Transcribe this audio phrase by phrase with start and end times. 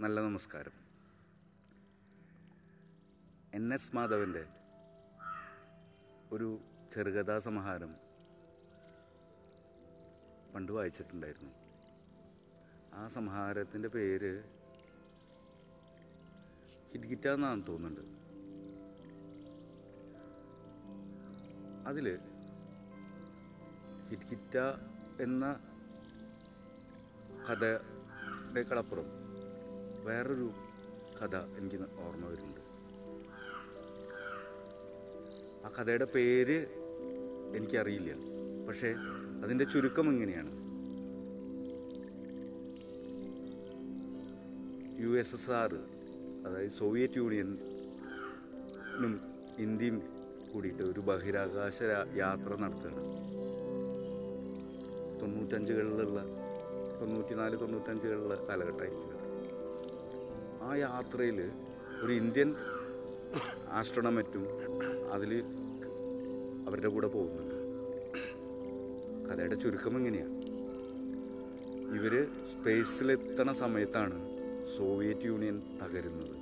[0.00, 0.72] നല്ല നമസ്കാരം.
[3.54, 4.46] N S മാധവന്റെ
[6.32, 6.60] ഒരു
[6.92, 7.94] ചെറുകഥാ സമാഹാരം
[10.54, 11.50] പണ്ട് വായിച്ചിട്ടുണ്ടായിരുന്നു.
[12.94, 14.44] ആ സമാഹാരത്തിന്റെ പേര്
[16.92, 18.00] ഹിഡ്ഗിറ്റ എന്നാണ് തോന്നുന്നുണ്ട്.
[21.88, 22.18] അതിൽ
[24.08, 24.56] ഹിറ്റ്ഗിറ്റ
[25.20, 25.60] എന്ന
[27.48, 29.25] കഥയുടെ കളപ്പുറം
[30.06, 30.50] വേറൊരു
[31.22, 32.60] കഥ എനിക്ക് ഓർമ്മ വരുന്നുണ്ട്.
[35.66, 36.66] ആ കഥയുടെ പേര്
[37.56, 38.12] എനിക്കറിയില്ല.
[38.66, 38.94] പക്ഷേ
[39.44, 40.52] അതിന്റെ ചുരുക്കം ഇങ്ങനെയാണ്.
[45.04, 45.74] യു എസ് എസ് ആർ
[46.46, 47.58] അതായത് സോവിയറ്റ് യൂണിയനും
[49.58, 50.02] ഇന്ത്യയും
[50.52, 51.82] കൂടിയിട്ട് ഒരു ബഹിരാകാശ
[52.16, 53.02] യാത്ര നടത്തുകയാണ്.
[55.20, 56.20] തൊണ്ണൂറ്റഞ്ചുകളിലുള്ള
[57.00, 59.16] തൊണ്ണൂറ്റിനാല് തൊണ്ണൂറ്റഞ്ചുകളിലുള്ള കാലഘട്ടമായിരിക്കും
[60.66, 61.50] ആ യാത്രയിൽ
[62.02, 62.54] ഒരു ഇന്ത്യൻ
[63.70, 64.44] ആസ്ട്രോണമറ്റും
[65.12, 65.32] അതിൽ
[66.68, 67.54] അവരുടെ കൂടെ പോകുന്നുണ്ട്.
[69.28, 70.36] കഥയുടെ ചുരുക്കം എങ്ങനെയാണ്
[71.98, 72.14] ഇവർ
[72.52, 74.16] സ്പേസിലെത്തണ സമയത്താണ്
[74.76, 76.34] സോവിയറ്റ് യൂണിയൻ തകരുന്നത്.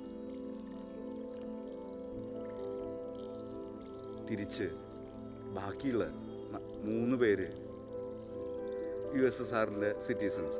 [4.29, 4.69] തിരിച്ച്
[5.57, 6.05] ബാക്കിയുള്ള
[6.87, 7.47] മൂന്ന് പേര്
[9.17, 10.59] യു എസ് എസ് ആറിന്റെ സിറ്റിസൺസ്.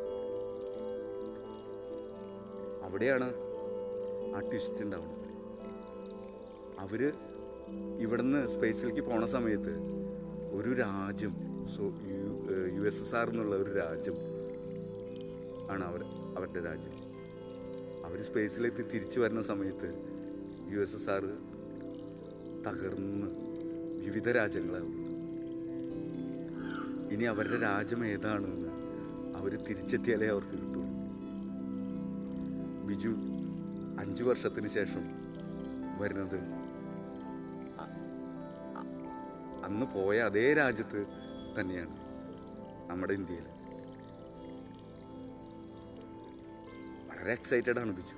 [2.84, 3.45] അവിടെയാണ്
[4.36, 5.22] ആ ട്വിസ്റ്റ് ഉണ്ടാവുന്നത്
[6.80, 7.02] അവർ
[8.00, 9.73] ഇവിടുന്ന് സ്പേസിലേക്ക് പോണ സമയത്ത്
[10.52, 11.33] ഒരു രാജ്യം
[11.75, 12.23] so U
[12.75, 14.17] U S S R എന്നുള്ള ഒരു രാജ്യം
[15.69, 16.02] ആണ് അവർ
[16.38, 16.91] അവരുടെ രാജ്യം.
[18.06, 19.89] അവർ സ്പേസിലെത്തി തിരിച്ചു വരുന്ന സമയത്ത്
[20.72, 21.23] യു എസ് എസ് ആർ
[22.67, 23.30] തകർന്ന്
[24.06, 24.94] വിവിധ രാജ്യങ്ങളാവും
[27.11, 28.72] ഇനി അവരുടെ രാജ്യം ഏതാണെന്ന്
[29.38, 30.86] അവർ തിരിച്ചെത്തിയാലേ അവർക്ക് കിട്ടുള്ളൂ
[32.88, 33.13] ബിജു
[34.00, 35.04] അഞ്ചു വർഷത്തിന് ശേഷം
[36.00, 36.40] വരുന്നത്
[39.66, 41.06] അന്ന് പോയ അതേ രാജ്യത്ത്
[41.59, 41.96] തന്നെയാണ്
[42.90, 43.46] നമ്മുടെ ഇന്ത്യയിൽ
[47.09, 48.18] വളരെ എക്സൈറ്റഡ് ആണ് ബിജു.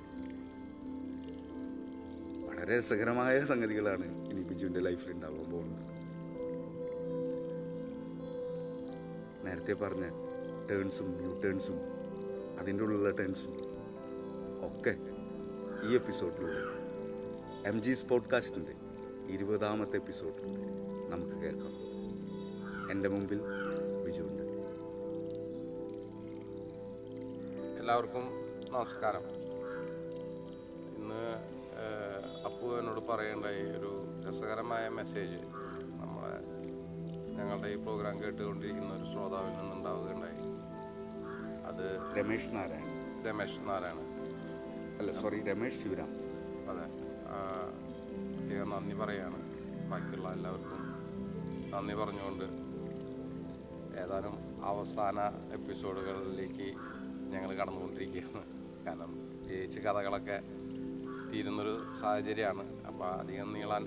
[2.48, 5.86] വളരെ രസകരമായ സംഗതികളാണ് ഇനി ബിജുവിന്റെ ലൈഫിൽ ഉണ്ടാവാൻ പോകുന്നത്.
[9.46, 10.04] നേരത്തെ പറഞ്ഞ
[10.70, 11.78] ടേൺസും ന്യൂ ടേൺസും
[12.60, 13.67] അതിന്റെ ഉള്ളിലുള്ള ടേൺസും
[15.88, 16.56] ഈ എപ്പിസോഡിലൂടെ
[17.68, 18.74] എം ജി പോഡ്കാസ്റ്റിന്റെ
[19.28, 20.34] ഇരുപതാമത്തെ എപ്പിസോഡ്
[21.10, 21.72] നമുക്ക് കേൾക്കാം.
[22.90, 23.40] എന്റെ മുമ്പിൽ
[24.04, 24.42] ബിജുവുണ്ട്.
[27.80, 28.22] എല്ലാവർക്കും
[28.72, 29.20] നമസ്കാരം.
[30.96, 31.36] ഇന്ന്
[32.44, 35.36] അപ്പു എന്നോട് പറയേണ്ടായി ഒരു രസകരമായ മെസ്സേജ്
[36.00, 36.38] നമ്മളെ
[37.36, 40.38] ഞങ്ങളുടെ ഈ പ്രോഗ്രാം കേട്ടുകൊണ്ടിരിക്കുന്ന ഒരു ശ്രോതാവിൽ നിന്നുണ്ടാവുകയുണ്ടായി.
[41.64, 43.24] അത് രമേശ് നാരായണൻ.
[43.26, 44.07] രമേശ് നാരായണൻ.
[44.98, 46.08] അല്ല സോറി രമേശ് ശിവരാം.
[46.70, 46.86] അതെ.
[48.38, 49.38] പ്രത്യേകം നന്ദി പറയാണ്.
[49.90, 50.88] ബാക്കിയുള്ള എല്ലാവർക്കും
[51.70, 52.44] നന്ദി പറഞ്ഞുകൊണ്ട്
[54.00, 55.20] ഏതാനും അവസാന
[55.52, 56.78] എപ്പിസോഡുകളിലേക്ക്
[57.30, 58.44] ഞങ്ങൾ കടന്നുകൊണ്ടിരിക്കുകയാണ്.
[58.86, 59.14] കാരണം
[59.48, 60.42] ജയിച്ച് കഥകളൊക്കെ
[61.32, 62.84] തീരുന്നൊരു സാഹചര്യമാണ്.
[62.86, 63.84] അപ്പോൾ അധികം നീളാൻ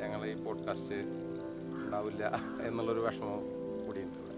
[0.00, 0.94] ഞങ്ങൾ ഈ പോഡ്കാസ്റ്റ്
[1.84, 2.32] ഉണ്ടാവില്ല
[2.62, 3.40] എന്നുള്ളൊരു വിഷമം
[3.86, 4.28] കൂടിയുണ്ട്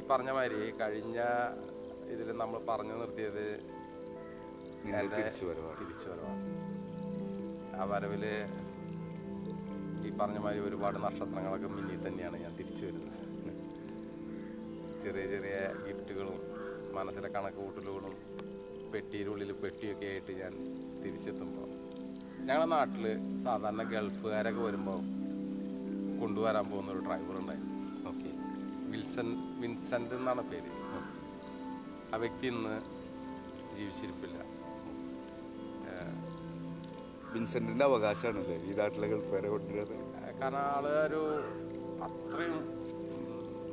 [0.00, 1.20] ഈ പറഞ്ഞ മാതിരി കഴിഞ്ഞ
[2.14, 3.44] ഇതിൽ നമ്മൾ പറഞ്ഞു നിർത്തിയത്
[5.18, 6.44] തിരിച്ചു വരവാണ്
[7.78, 8.24] ആ വരവിൽ
[10.06, 13.22] ഈ പറഞ്ഞ മാതിരി ഒരുപാട് നക്ഷത്രങ്ങളൊക്കെ മുന്നിൽ തന്നെയാണ് ഞാൻ തിരിച്ചു വരുന്നത്.
[15.02, 15.56] ചെറിയ ചെറിയ
[15.86, 16.38] ഗിഫ്റ്റുകളും
[16.96, 18.14] മനസ്സിലെ കണക്ക് കൂട്ടലുകളും
[18.92, 20.52] പെട്ടിയിലുള്ളിൽ പെട്ടിയൊക്കെ ആയിട്ട് ഞാൻ
[21.02, 21.68] തിരിച്ചെത്തുമ്പോൾ
[22.48, 23.04] ഞങ്ങളുടെ നാട്ടിൽ
[23.44, 25.00] സാധാരണ ഗൾഫുകാരൊക്കെ വരുമ്പോൾ
[26.20, 27.74] കൊണ്ടുവരാൻ പോകുന്ന ഒരു ഡ്രൈവർ ഉണ്ടായിരുന്നു.
[28.10, 28.30] ഓക്കെ.
[28.92, 29.28] വിൽസൺ
[29.62, 30.70] വിൻസെന്റ് എന്നാണ് പേര്.
[32.14, 32.74] ആ വ്യക്തി ഇന്ന്
[33.76, 34.36] ജീവിച്ചിരിപ്പില്ല.
[37.32, 40.04] വിൻസെന്റിന്റെ അവകാശമാണല്ലേ ഈ നാട്ടിലെ ഗൾഫുകാരെ കൊണ്ടുവരുന്നത്?
[40.42, 41.22] കാരണം ആൾ ഒരു
[42.02, 42.58] അത്രയും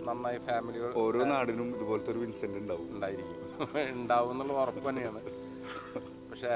[0.05, 2.87] നന്നായി ഫാമിലികൾ ഓരോ നാടിനും ഇതുപോലത്തെ ഒരു വിൻസെന്റ് ഉണ്ടാവും.
[2.91, 3.39] ഉണ്ടായിരിക്കും.
[3.97, 5.21] ഉണ്ടാവും എന്നുള്ള ഉറപ്പ് തന്നെയാണ്.
[6.31, 6.53] പക്ഷേ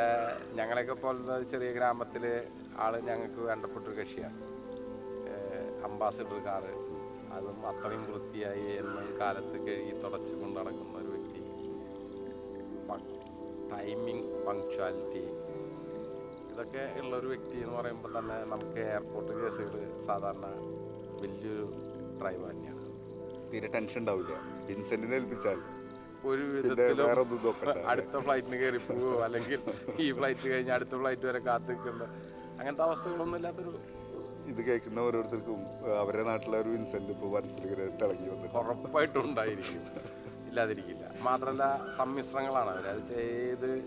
[0.53, 2.23] ഞങ്ങളെയൊക്കെ പോലത്തെ ചെറിയ ഗ്രാമത്തിൽ
[2.77, 4.39] ആൾ ഞങ്ങൾക്ക് വേണ്ടപ്പെട്ടൊരു കക്ഷിയാണ്
[5.83, 6.73] അംബാസിഡർ കാറ്.
[7.31, 11.16] അതും അത്രയും വൃത്തിയായി എന്നും കാലത്ത് കഴുകി തുടച്ച് കൊണ്ട് നടക്കുന്ന ഒരു
[13.77, 15.23] ടൈമിങ് പങ്ക്ച്വാലിറ്റി
[16.51, 20.45] ഇതൊക്കെ ഉള്ളൊരു വ്യക്തി എന്ന് പറയുമ്പോൾ തന്നെ നമുക്ക് എയർപോർട്ട് കേസുകൾ സാധാരണ
[21.21, 21.65] വലിയൊരു
[22.21, 22.83] ഡ്രൈവർ തന്നെയാണ്.
[23.53, 24.33] തീരെ ടെൻഷൻ ഉണ്ടാവില്ല.
[24.69, 25.59] വിൻസെന്റിനെ ഏൽപ്പിച്ചാൽ
[26.25, 27.05] ഒരു വിധത്തിലും
[27.85, 29.21] അടുത്ത ഫ്ലൈറ്റിന് കയറി പോവോ?
[29.21, 29.59] അല്ലെങ്കിൽ
[29.99, 32.03] ഈ ഫ്ലൈറ്റ് കഴിഞ്ഞ് അടുത്ത ഫ്ലൈറ്റ് വരെ കാത്തു നിൽക്കുന്ന
[32.59, 33.73] അങ്ങനത്തെ അവസ്ഥകളൊന്നും ഇല്ലാത്തൊരു
[34.47, 35.61] ഇത് കേൾക്കുന്ന ഓരോരുത്തർക്കും
[35.97, 37.63] അവരുടെ നാട്ടിലെ ഒരു ഇൻസെന്റ് ഇപ്പോൾ മനസ്സിൽ
[38.01, 38.47] തിളങ്ങി വന്നു.
[38.59, 39.81] ഉറപ്പായിട്ടും ഉണ്ടായിരിക്കും.
[40.49, 41.06] ഇല്ലാതിരിക്കില്ല.
[41.21, 42.69] മാത്രമല്ല സമ്മിശ്രങ്ങളാണ്.
[42.69, 43.81] അവർ അത് ചെയ്ത്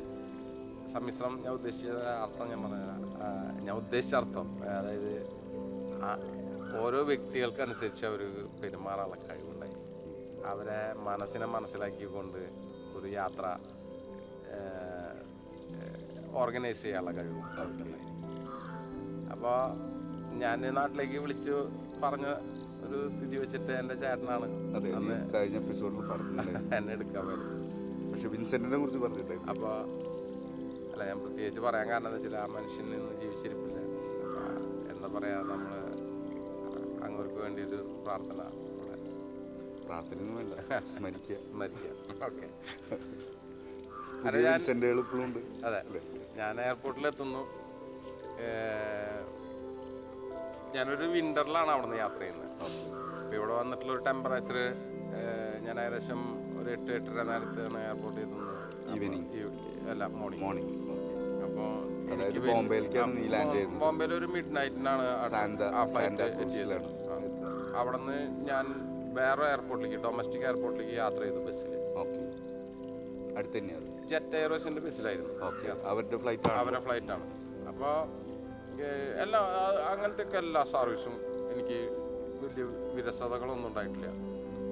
[0.86, 1.86] സമ്മിശ്രം ഞാൻ ഉദ്ദേശിച്ച
[2.24, 3.64] അർത്ഥം ഞാൻ പറഞ്ഞുതരാം.
[3.64, 4.62] ഞാൻ ഉദ്ദേശിച്ച അർത്ഥം.
[4.62, 5.40] അതായത്
[6.80, 9.76] ഓരോ വ്യക്തികൾക്കനുസരിച്ച് അവർ പെരുമാറാനുള്ള കഴിവുണ്ടായി.
[10.46, 12.38] അവരെ മനസ്സിനെ മനസ്സിലാക്കിക്കൊണ്ട്
[12.96, 13.58] ഒരു യാത്ര
[16.34, 18.10] ഓർഗനൈസ് ചെയ്യാനുള്ള കഴിവ് അവർക്കുണ്ടായി.
[19.30, 19.56] അപ്പോൾ
[20.38, 21.70] ഞാൻ നാട്ടിലേക്ക് വിളിച്ചു
[22.02, 22.26] പറഞ്ഞ
[22.84, 24.46] ഒരു സ്ഥിതി വെച്ചിട്ട് എന്റെ ചേട്ടനാണ്.
[24.76, 24.88] അതെ
[25.34, 26.44] കഴിഞ്ഞ എപ്പിസോഡിൽ പറഞ്ഞില്ലേ?
[26.78, 27.56] എന്നെ എടുക്കാൻ പറ്റും
[28.10, 29.52] പക്ഷെ വിൻസെന്റിനെ കുറിച്ച് പറഞ്ഞിട്ടുണ്ടായിരുന്നു.
[29.54, 29.74] അപ്പോൾ
[30.92, 33.78] അല്ല ഞാൻ പ്രത്യേകിച്ച് പറയാൻ കാരണം എന്താ വെച്ചാൽ ആ മനുഷ്യൻ ഇന്ന് ജീവിച്ചിരിപ്പില്ല.
[34.92, 35.74] എന്താ പറയുക നമ്മൾ
[37.06, 38.40] അങ്ങോട്ട് വേണ്ടി ഒരു പ്രാർത്ഥന
[39.86, 41.92] പ്രാർത്ഥനയൊന്നും വേണ്ട സ്മരിക്കുക സ്മരിക്കുക
[42.26, 42.48] ഓക്കെ.
[45.68, 45.80] അതെ.
[46.40, 47.42] ഞാൻ എയർപോർട്ടിൽ എത്തുന്നു.
[50.74, 52.49] ഞാനൊരു വിന്ററിലാണ് അവിടെ നിന്ന് യാത്ര ചെയ്യുന്നത്.
[53.40, 54.56] ഇവിടെ വന്നിട്ടുള്ള ഒരു ടെമ്പറേച്ചർ
[55.66, 56.20] ഞാൻ ഏകദേശം
[56.60, 58.56] ഒരു എട്ട് എട്ടര നേരത്താണ് എയർപോർട്ടിൽ എത്തുന്നത്
[58.94, 59.28] ഈവനിങ്
[59.92, 60.74] അല്ല മോർണിംഗ് മോർണിംഗ്
[61.46, 61.68] അപ്പോൾ
[63.82, 65.04] ബോംബെയിൽ ഒരു മിഡ് നൈറ്റിനാണ്
[67.80, 68.18] അവിടെ നിന്ന്
[68.50, 68.64] ഞാൻ
[69.18, 71.70] വേറെ എയർപോർട്ടിലേക്ക് ഡൊമസ്റ്റിക് എയർപോർട്ടിലേക്ക് യാത്ര ചെയ്തു ബസ്സിൽ
[72.02, 72.20] ഓക്കെ
[73.38, 75.32] അടുത്ത് തന്നെയാണ് ജെറ്റ് എയർവേസിന്റെ ബസ്സിലായിരുന്നു.
[75.48, 77.26] ഓക്കെ അവരുടെ ഫ്ലൈറ്റ് ആണ്?
[77.70, 77.94] അപ്പോൾ
[79.24, 79.40] എല്ലാ
[79.90, 81.14] അങ്ങനത്തെ എല്ലാ സർവീസും
[83.00, 84.08] വിരസതകളൊന്നും ഉണ്ടായിട്ടില്ല.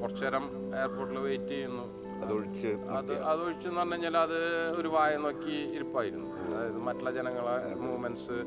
[0.01, 0.45] കുറച്ചു നേരം
[0.77, 1.87] എയർപോർട്ടിൽ വെയിറ്റ് ചെയ്യുന്നു.
[2.23, 4.39] അതൊഴിച്ച് അത് അതൊഴിച്ചെന്ന് പറഞ്ഞു കഴിഞ്ഞാൽ അത്
[4.77, 6.29] ഒരു വായ നോക്കി ഇരിപ്പായിരുന്നു.
[6.47, 8.39] അതായത് മറ്റുള്ള ജനങ്ങളെ മൂവ്മെന്റ്സ്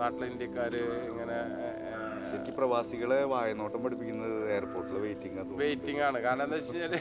[0.00, 0.74] നാട്ടിലെ ഇന്ത്യക്കാർ
[1.10, 1.38] ഇങ്ങനെ
[2.28, 6.18] ശരിക്കും പ്രവാസികളെ വായനോട്ടം പഠിപ്പിക്കുന്നത് എയർപോർട്ടിൽ വെയിറ്റിംഗ് അത് വെയിറ്റിംഗ് ആണ്.
[6.20, 6.94] കാരണം എന്താ വെച്ച് കഴിഞ്ഞാൽ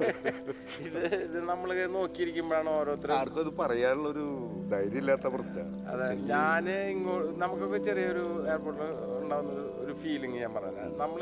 [0.86, 4.24] ഇത് ഇത് നമ്മൾ നോക്കിയിരിക്കുമ്പോഴാണ് ഓരോരുത്തരും ആർക്കും അത് പറയാനുള്ള ഒരു
[4.70, 5.76] ധൈര്യം ഇല്ലാത്ത പ്രശ്നമാണ്.
[5.92, 6.06] അതെ.
[6.30, 8.86] ഞാൻ ഇങ്ങോട്ട് നമുക്കൊക്കെ ചെറിയൊരു എയർപോർട്ടിൽ
[9.20, 10.90] ഉണ്ടാകുന്ന ഒരു- ഒരു ഫീലിംഗ് ഞാൻ പറഞ്ഞത്.
[11.02, 11.20] നമ്മൾ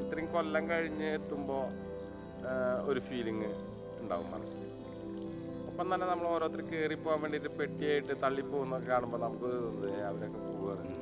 [0.00, 1.62] ഇത്രയും കൊല്ലം കഴിഞ്ഞ് എത്തുമ്പോൾ
[2.90, 3.48] ഒരു ഫീലിംഗ്
[4.02, 4.58] ഉണ്ടാവും മനസ്സിൽ
[5.70, 9.50] ഒപ്പം തന്നെ നമ്മൾ ഓരോരുത്തർ കയറി പോകാൻ വേണ്ടിയിട്ട് പെട്ടിയായിട്ട് തള്ളിപ്പോകുന്നൊക്കെ കാണുമ്പോൾ നമുക്ക്
[10.10, 10.94] അവരൊക്കെ പോവുകയാണ്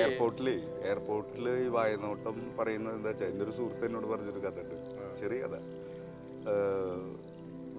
[0.00, 0.48] എയർപോർട്ടിൽ
[0.88, 4.76] എയർപോർട്ടിൽ ഈ വായനോട്ടം പറയുന്നത് എന്താ വെച്ചാൽ എന്റെ ഒരു സുഹൃത്ത് എന്നോട് പറഞ്ഞൊരു കഥ ഉണ്ട്.
[5.20, 5.56] ചെറിയ കഥ.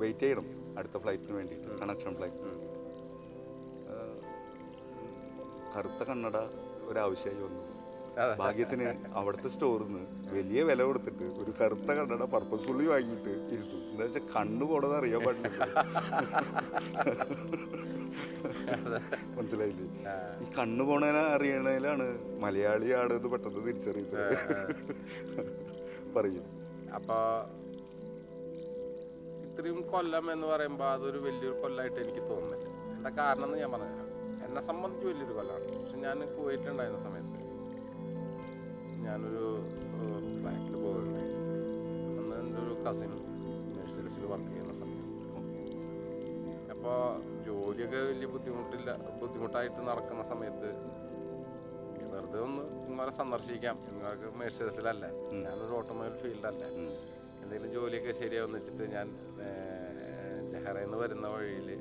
[0.01, 0.48] വെയിറ്റ് ചെയ്യണം
[0.80, 2.53] അടുത്ത ഫ്ലൈറ്റിന് വേണ്ടിയിട്ട് കണക്ഷൻ ഫ്ലൈറ്റ്
[5.75, 6.38] കറുത്ത കണ്ണട
[6.89, 7.63] ഒരാവശ്യമായി വന്നു
[8.42, 8.86] ഭാഗ്യത്തിന്
[9.19, 10.04] അവിടുത്തെ സ്റ്റോറിൽ നിന്ന്
[10.36, 15.50] വലിയ വില കൊടുത്തിട്ട് ഒരു കറുത്ത കണ്ണട പർപ്പസ്ഫുള്ളി വാങ്ങിയിട്ട് ഇരുത്തു എന്താ വെച്ചാൽ കണ്ണു പോണെന്ന് അറിയാൻ പാടില്ല
[19.38, 19.86] മനസ്സിലായില്ലേ?
[20.44, 22.07] ഈ കണ്ണു പോണേനെ അറിയണേലാണ്
[22.44, 24.36] മലയാളിയാണ് എന്ന് പെട്ടെന്ന് തിരിച്ചറിയുന്നത്
[26.16, 26.45] പറയും.
[26.98, 27.24] അപ്പോൾ
[29.45, 32.68] ഇത്രയും കൊല്ലം എന്ന് പറയുമ്പോൾ അതൊരു വലിയൊരു കൊല്ലമായിട്ട് എനിക്ക് തോന്നുന്നില്ല.
[32.98, 33.96] എന്താ കാരണം എന്ന് ഞാൻ പറഞ്ഞുതരാം.
[34.57, 37.33] എന്നെ സംബന്ധിച്ച് വലിയൊരു കൊല്ലമാണ് പക്ഷെ ഞാൻ കുവൈറ്റുണ്ടായിരുന്ന സമയത്ത്
[39.04, 39.44] ഞാനൊരു
[40.38, 41.33] ഫ്ലാറ്റിൽ പോകുന്നുണ്ടായി
[42.19, 43.12] അന്ന് എന്റെ ഒരു കസിൻ
[43.75, 45.06] നഴ്സറിസിൽ വർക്ക് ചെയ്യുന്ന സമയം.
[46.74, 46.98] അപ്പോൾ
[47.48, 50.71] ജോലിയൊക്കെ വലിയ ബുദ്ധിമുട്ടില്ല ബുദ്ധിമുട്ടായിട്ട് നടക്കുന്ന സമയത്ത്
[52.15, 53.77] വെറുതെ ഒന്ന് നിങ്ങളെ സന്ദർശിക്കാം.
[53.92, 55.06] നിങ്ങൾക്ക് മേഴ്സറീസിലല്ല
[55.45, 56.65] ഞാനൊരു ഓട്ടോമൊബൈൽ ഫീൽഡല്ല.
[57.44, 59.07] എന്തെങ്കിലും ജോലിയൊക്കെ ശരിയാവെന്ന് വെച്ചിട്ട് ഞാൻ
[60.51, 61.71] ജഹറയിൽ നിന്ന് വരുന്ന വഴിയിൽ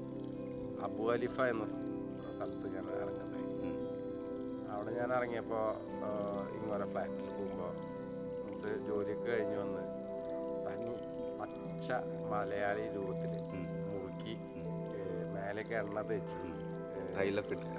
[0.88, 1.66] അബു അലിഫ എന്ന
[2.36, 3.76] സ്ഥലത്ത് ഞാൻ ഇറങ്ങുന്നുണ്ടായി ഉം.
[4.70, 5.64] അവിടെ ഞാൻ ഇറങ്ങിയപ്പോൾ
[6.56, 7.72] ഇങ്ങോട്ട് ഫ്ലാറ്റിൽ പോകുമ്പോൾ
[8.40, 9.82] എന്നിട്ട് ജോലിയൊക്കെ കഴിഞ്ഞ് വന്ന്
[10.66, 10.92] തനി
[11.40, 11.88] പച്ച
[12.30, 13.32] മലയാളി രൂപത്തിൽ.
[13.90, 14.34] മുറുക്കി
[15.34, 16.38] മേലേക്ക് എണ്ണ തേച്ച്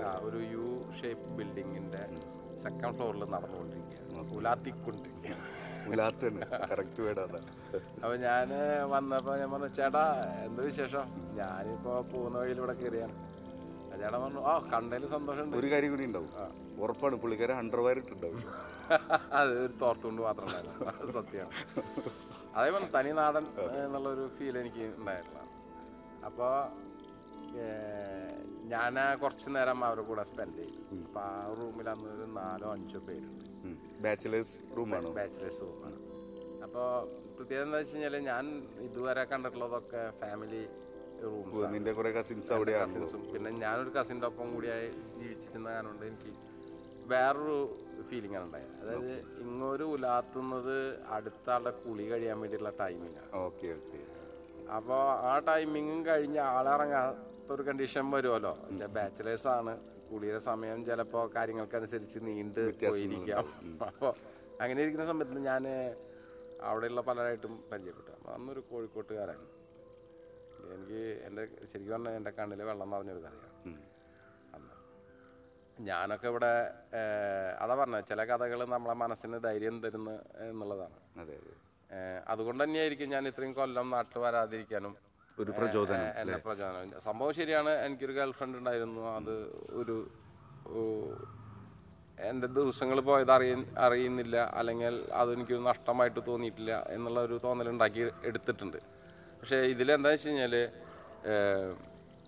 [0.03, 0.65] ആ, ഒരു യു
[1.01, 2.01] ഷേപ്പ് ബിൽഡിങ്ങിന്റെ
[2.57, 4.35] സെക്കൻഡ് ഫ്ലോറിൽ നടന്നുകൊണ്ടിരിക്കുകയാണ്.
[4.35, 5.43] ഉലാത്തിക്കൊണ്ടിരിക്കുകയാണ്.
[5.89, 6.39] ഉലാത്താണ്
[6.71, 7.39] കറക്റ്റ് വേർഡ് അതാ.
[8.03, 8.47] അപ്പൊ ഞാൻ
[8.89, 10.03] വന്നപ്പോ ഞാൻ പറഞ്ഞു ചേട്ടാ
[10.45, 11.05] എന്ത് വിശേഷം?
[11.35, 13.15] ഞാനിപ്പോ പോകുന്ന വഴിയിലൂടെ ഇവിടെ കയറിയാണ്.
[14.01, 14.41] ചേട്ടൻ പറഞ്ഞു.
[14.51, 15.57] ആ കണ്ടതിൽ സന്തോഷമുണ്ട്.
[15.59, 16.31] ഒരു കാര്യം കൂടി ഉണ്ടാവും.
[16.83, 18.41] ഉറപ്പാണ് പുള്ളിക്കാരൻ അണ്ടർവയർ ഇട്ടുണ്ടാവും
[19.39, 21.53] അത് ഒരു തോർത്തുകൊണ്ട് മാത്രം ഉണ്ടായിരുന്നു അത് സത്യമാണ്.
[22.57, 23.45] അതേപോലെ തനി നാടൻ
[23.83, 25.43] എന്നുള്ളൊരു ഫീൽ എനിക്ക് ഉണ്ടായിരുന്നു
[26.29, 26.53] അപ്പോൾ
[28.73, 30.81] ഞാൻ കുറച്ച് നേരം അവരുടെ കൂടെ സ്പെൻഡ് ചെയ്തു.
[31.07, 33.43] അപ്പോൾ ആ റൂമിൽ അന്ന് ഒരു നാലോ അഞ്ചോ പേരുണ്ട്.
[34.05, 35.97] ബാച്ചിലേഴ്സ് റൂമാണ് ബാച്ചിലേഴ്സ് റൂമാണ്
[36.65, 36.85] അപ്പോൾ
[37.35, 38.45] പ്രത്യേകത എന്താ വെച്ച് കഴിഞ്ഞാൽ ഞാൻ
[38.87, 40.61] ഇതുവരെ കണ്ടിട്ടുള്ളതൊക്കെ ഫാമിലി
[41.23, 43.01] റൂംസ് നിന്റെ കുറെ കസിൻസ് അവിടെയാണല്ലോ.
[43.05, 46.31] കസിൻസും പിന്നെ ഞാനൊരു കസിന്റെ ഒപ്പം കൂടിയായി ജീവിച്ചിരുന്ന കാരണം കൊണ്ട് എനിക്ക്
[47.11, 47.57] വേറൊരു
[48.09, 48.73] ഫീലിംഗ് ആണ് ഉണ്ടായത്.
[48.81, 50.77] അതായത് ഇങ്ങൊരു ഉലാത്തുന്നത്
[51.17, 53.99] അടുത്ത ആളുടെ കുളി കഴിയാൻ വേണ്ടിയിട്ടുള്ള ടൈമിങ്ങാണ് ഓക്കെ ഓക്കെ
[54.77, 58.53] അപ്പോൾ ആ ടൈമിങ്ങും കഴിഞ്ഞ് ആളിറങ്ങാത്തൊരു കണ്ടീഷൻ വരുമല്ലോ.
[58.95, 59.73] ബാച്ചിലേഴ്സ് ആണ്.
[60.09, 63.45] കുളിയുടെ സമയം ചിലപ്പോൾ കാര്യങ്ങൾക്കനുസരിച്ച് നീണ്ട് പോയിരിക്കാം.
[63.89, 64.11] അപ്പോൾ
[64.61, 65.63] അങ്ങനെ ഇരിക്കുന്ന സമയത്ത് ഞാൻ
[66.69, 68.11] അവിടെയുള്ള പലരായിട്ടും പരിചയപ്പെട്ടു.
[68.17, 69.39] അപ്പോൾ അന്നൊരു കോഴിക്കോട്ടുകാരൻ
[70.75, 73.53] എനിക്ക് എന്റെ ശരിക്കും പറഞ്ഞാൽ എന്റെ കണ്ണിൽ വെള്ളം നിറഞ്ഞൊരു കഥയാണ്.
[74.55, 74.73] അന്ന്.
[75.81, 76.51] ഞാനൊക്കെ ഇവിടെ
[77.59, 80.15] അതാ പറഞ്ഞത് ചില കഥകൾ നമ്മളെ മനസ്സിന് ധൈര്യം തരുന്നു
[80.49, 80.97] എന്നുള്ളതാണ്.
[81.19, 81.55] അതെ അതെ.
[82.27, 84.93] അതുകൊണ്ട് തന്നെയായിരിക്കും ഞാൻ ഇത്രയും കൊല്ലം നാട്ടിൽ വരാതിരിക്കാനും
[85.39, 87.01] ഒരു പ്രചോദനം എന്നെ പ്രചോദനം.
[87.01, 89.01] സംഭവം ശരിയാണ് എനിക്കൊരു ഗേൾ ഫ്രണ്ട് ഉണ്ടായിരുന്നു.
[89.19, 89.33] അത്
[89.81, 89.97] ഒരു
[92.19, 94.37] എന്റെ ദിവസങ്ങൾ പോയത് അറിയ അറിയുന്നില്ല.
[94.59, 98.79] അല്ലെങ്കിൽ അതെനിക്കൊരു നഷ്ടമായിട്ട് തോന്നിയിട്ടില്ല എന്നുള്ള ഒരു തോന്നലുണ്ടാക്കി എടുത്തിട്ടുണ്ട്.
[99.39, 100.55] പക്ഷേ ഇതിലെന്താ വെച്ച് കഴിഞ്ഞാൽ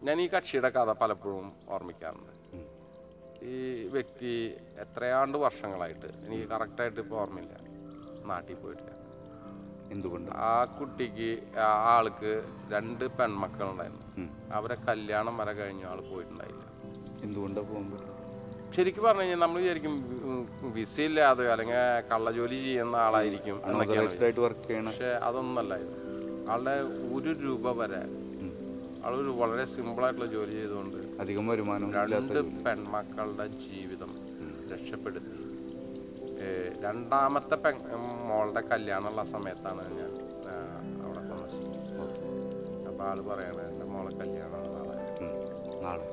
[0.08, 2.34] ഞാൻ ഈ കക്ഷിയുടെ കഥ പലപ്പോഴും ഓർമ്മിക്കാറുണ്ട്.
[3.54, 3.58] ഈ
[3.96, 4.34] വ്യക്തി
[4.84, 7.56] എത്രയാണ്ട് വർഷങ്ങളായിട്ട് എനിക്ക് കറക്റ്റായിട്ട് ഇപ്പോൾ ഓർമ്മയില്ല.
[8.30, 8.94] നാട്ടിൽ പോയിട്ടില്ല.
[9.94, 10.32] എന്തുകൊണ്ട്?
[10.50, 11.30] ആ കുട്ടിക്ക്
[11.66, 12.34] ആ ആൾക്ക്
[12.74, 14.08] രണ്ട് പെൺമക്കളുണ്ടായിരുന്നു.
[14.58, 16.64] അവരെ കല്യാണം വരെ കഴിഞ്ഞ ആൾ പോയിട്ടുണ്ടായില്ല.
[17.28, 18.06] എന്തുകൊണ്ടാണ് പോകുമ്പോൾ
[18.76, 19.94] ശരിക്കും പറഞ്ഞു കഴിഞ്ഞാൽ നമ്മൾ വിചാരിക്കും
[20.76, 21.80] വിസ ഇല്ലാതെ അല്ലെങ്കിൽ
[22.12, 25.96] കള്ളജോലി ചെയ്യുന്ന ആളായിരിക്കും എന്നൊക്കെയാണ് പക്ഷെ അതൊന്നല്ല ഇത്
[26.52, 26.76] ആളുടെ
[27.16, 28.02] ഒരു രൂപ വരെ
[29.06, 34.12] ആളൊരു വളരെ സിമ്പിളായിട്ടുള്ള ജോലി ചെയ്തുകൊണ്ട് അധികം വരുമാനം രണ്ട് പെൺമക്കളുടെ ജീവിതം
[34.72, 35.36] രക്ഷപ്പെടുത്തി.
[36.86, 37.78] രണ്ടാമത്തെ പെൺ
[38.30, 40.12] മോളുടെ കല്യാണമുള്ള സമയത്താണ് ഞാൻ
[41.04, 42.14] അവിടെ സന്ദർശിക്കുന്നത്
[42.90, 44.64] അപ്പോൾ ആൾ പറയണ എന്റെ മോളെ കല്യാണം
[45.84, 46.08] നാളെ.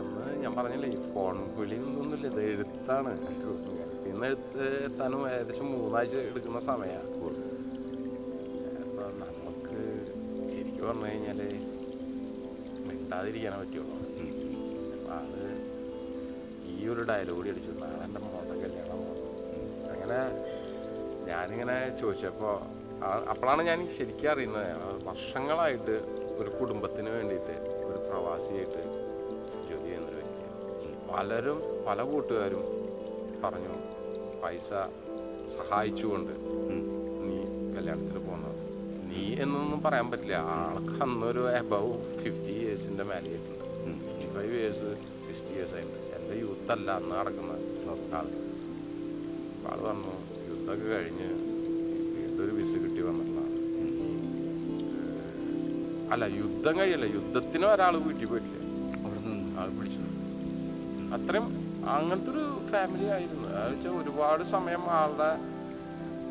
[0.00, 3.12] അന്ന് ഞാൻ പറഞ്ഞില്ലേ ഈ ഫോൺ വിളി ഒന്നുമില്ല ഇത് എഴുത്താണ്.
[4.12, 7.10] ഇന്ന് എഴുത്ത് എത്താനും ഏകദേശം മൂന്നാഴ്ച എടുക്കുന്ന സമയമാണ്
[10.86, 11.40] ശരിക്കും പറഞ്ഞു കഴിഞ്ഞാൽ
[12.88, 13.94] മിണ്ടാതിരിക്കാനേ പറ്റുള്ളൂ.
[14.94, 15.40] അപ്പൊ അത്
[16.74, 17.72] ഈ ഒരു ഡയലോഗ് അടിച്ചു.
[17.80, 19.00] നാളെ എന്റെ മോളുടെ കല്യാണം.
[19.94, 20.20] അങ്ങനെ
[21.30, 22.54] ഞാനിങ്ങനെ ചോദിച്ചപ്പോൾ
[23.30, 24.70] അപ്പോഴാണ് ഞാൻ ശരിക്കും അറിയുന്നത്.
[25.08, 25.96] വർഷങ്ങളായിട്ട്
[26.38, 27.54] ഒരു കുടുംബത്തിന് വേണ്ടിയിട്ട്
[27.88, 28.82] ഒരു പ്രവാസിയായിട്ട്
[29.68, 30.56] ജോലി ചെയ്യുന്നൊരു വ്യക്തിയാണ്.
[31.10, 32.64] പലരും പല കൂട്ടുകാരും
[33.44, 33.74] പറഞ്ഞു
[34.44, 34.70] പൈസ
[35.56, 36.34] സഹായിച്ചുകൊണ്ട്
[39.42, 40.36] എന്നൊന്നും പറയാൻ പറ്റില്ല.
[40.56, 43.64] ആൾക്ക് അന്നൊരു എബവ് ഫിഫ്റ്റി ഇയേഴ്സിന്റെ മേലെയായിട്ടുണ്ട്
[44.04, 44.90] fifty five years
[45.26, 47.52] sixty years ആയിട്ടുണ്ട് എന്റെ യൂത്ത് അല്ല അന്ന് നടക്കുന്ന
[48.18, 48.28] ആൾ.
[49.70, 50.14] ആൾ പറഞ്ഞു
[50.50, 51.28] യുദ്ധമൊക്കെ കഴിഞ്ഞ്
[52.14, 53.44] വീണ്ടൊരു വിസ കിട്ടി വന്നിട്ടുള്ളതാണ്
[56.14, 57.06] അല്ല യുദ്ധം കഴിയല്ല?
[57.18, 58.58] യുദ്ധത്തിന് ഒരാൾ വീട്ടിൽ പോയിട്ടില്ല?
[59.60, 60.02] ആൾ പിടിച്ചു.
[61.16, 61.46] അത്രയും
[61.94, 63.48] അങ്ങനത്തെ ഒരു ഫാമിലി ആയിരുന്നു.
[63.60, 65.30] അത് വെച്ചാൽ ഒരുപാട് സമയം ആളുടെ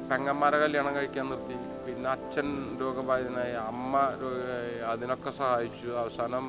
[0.09, 1.55] പെങ്ങന്മാരെ കല്യാണം കഴിക്കാൻ നിർത്തി.
[1.85, 2.47] പിന്നെ അച്ഛൻ
[2.81, 3.53] രോഗബാധിതനായി.
[3.69, 3.93] അമ്മ
[4.91, 5.87] അതിനൊക്കെ സഹായിച്ചു.
[6.03, 6.45] അവസാനം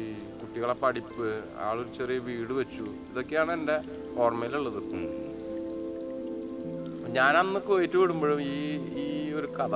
[0.00, 0.02] ഈ
[0.40, 1.28] കുട്ടികളെ പഠിപ്പ്
[1.68, 2.86] ആളൊരു ചെറിയ വീട് വെച്ചു.
[3.10, 3.76] ഇതൊക്കെയാണ് എന്റെ
[4.24, 4.80] ഓർമ്മയിലുള്ളത്.
[7.16, 8.58] ഞാൻ അന്ന് കുവൈറ്റ് വിടുമ്പോഴും ഈ
[9.04, 9.06] ഈ
[9.38, 9.74] ഒരു കഥ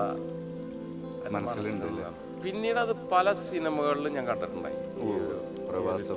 [2.45, 4.79] പിന്നീട് അത് പല സിനിമകളിലും ഞാൻ കണ്ടിട്ടുണ്ടായി.
[5.69, 6.17] പ്രവാസം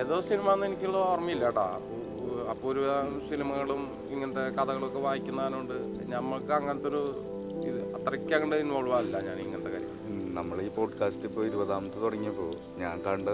[0.00, 1.66] ഏതോ സിനിമ എന്ന് എനിക്കുള്ള ഓർമ്മയില്ല കേട്ടോ.
[2.50, 2.82] അപ്പോൾ ഒരു
[3.28, 3.80] സിനിമകളും
[4.10, 5.76] ഇങ്ങനത്തെ കഥകളൊക്കെ വായിക്കുന്നതിനോണ്ട്
[6.14, 7.02] നമ്മൾക്ക് അങ്ങനത്തെ ഒരു
[7.68, 9.94] ഇത് അത്രയ്ക്ക് അങ്ങോട്ട് ഇൻവോൾവ് അല്ല ഞാൻ ഇങ്ങനത്തെ കാര്യം.
[10.34, 13.28] നമ്മൾ ഈ പോഡ്കാസ്റ്റ് ഇപ്പോൾ ഇരുപതാമത്തെ തുടങ്ങിയപ്പോൾ ഞാൻ കണ്ട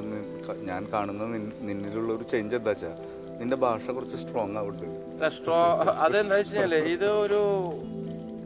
[0.69, 1.25] ഞാൻ കാണുന്ന
[1.69, 2.95] നിന്നിലുള്ള ഒരു ചേഞ്ച് എന്താ വെച്ചാൽ
[3.41, 5.59] നിന്റെ ഭാഷ കുറച്ച് സ്ട്രോങ് ആവുന്നുണ്ട് സ്ട്രോ
[6.05, 7.41] അതെന്താ വെച്ചാൽ ഇത് ഒരു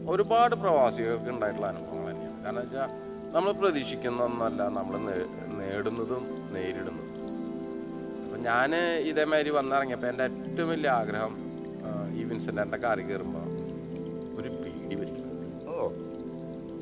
[0.07, 2.37] ഒരുപാട് പ്രവാസികൾക്ക് ഉണ്ടായിട്ടുള്ള അനുഭവങ്ങൾ തന്നെയാണ്.
[2.43, 2.89] കാരണം വെച്ചാൽ
[3.35, 4.95] നമ്മൾ പ്രതീക്ഷിക്കുന്ന ഒന്നല്ല നമ്മൾ
[5.59, 6.23] നേടുന്നതും
[6.55, 7.07] നേരിടുന്നതും.
[8.47, 8.71] ഞാൻ
[9.11, 11.33] ഇതേമാതിരി വന്നിറങ്ങിയപ്പോൾ എന്റെ ഏറ്റവും വലിയ ആഗ്രഹം
[12.19, 13.45] ഈ വിൻസെന്റ് കാറി കയറുമ്പോൾ
[14.39, 15.17] ഒരു പീടി വരിക
[15.73, 15.87] ഓ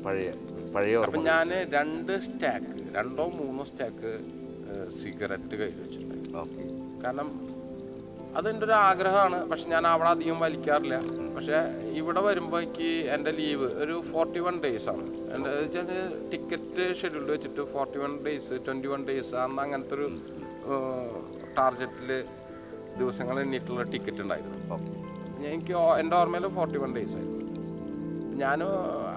[0.04, 0.30] പഴയ
[0.74, 4.12] പഴയ അപ്പം ഞാൻ രണ്ട് സ്റ്റാക്ക് രണ്ടോ മൂന്നോ സ്റ്റാക്ക്
[4.98, 6.28] സിഗരറ്റ് കയ്യിൽ വെച്ചിട്ടുണ്ട്.
[6.42, 6.62] ഓക്കെ.
[7.04, 7.28] കാരണം
[8.38, 10.96] അതെന്റെ ഒരു ആഗ്രഹമാണ് പക്ഷെ ഞാൻ അവിടെ അധികം വലിക്കാറില്ല.
[11.36, 11.58] പക്ഷെ
[12.00, 15.90] ഇവിടെ വരുമ്പോഴേക്ക് എന്റെ ലീവ് ഒരു ഫോർട്ടി വൺ ഡേയ്സ് ആണ് എന്റെ വെച്ചാൽ
[16.32, 20.08] ടിക്കറ്റ് ഷെഡ്യൂൾ വെച്ചിട്ട് forty one days twenty one days അന്ന് അങ്ങനത്തെ ഒരു
[21.58, 22.10] ടാർജറ്റിൽ
[23.00, 24.58] ദിവസങ്ങൾ എണ്ണിയിട്ടുള്ള ടിക്കറ്റ് ഉണ്ടായിരുന്നു.
[24.64, 24.80] അപ്പം
[25.50, 27.38] എനിക്ക് എന്റെ ഓർമ്മയിൽ ഫോർട്ടി വൺ ഡേയ്സ് ആയിരുന്നു
[28.42, 28.58] ഞാൻ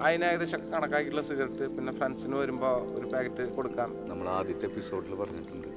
[0.04, 3.90] അതിന് ഏകദേശം കണക്കാക്കിയിട്ടുള്ള സിഗരറ്റ് പിന്നെ ഫ്രണ്ട്സിന് വരുമ്പോൾ ഒരു പാക്കറ്റ് കൊടുക്കാം.
[4.10, 5.68] നമ്മൾ ആദ്യത്തെ എപ്പിസോഡിൽ പറഞ്ഞിട്ടുണ്ട്.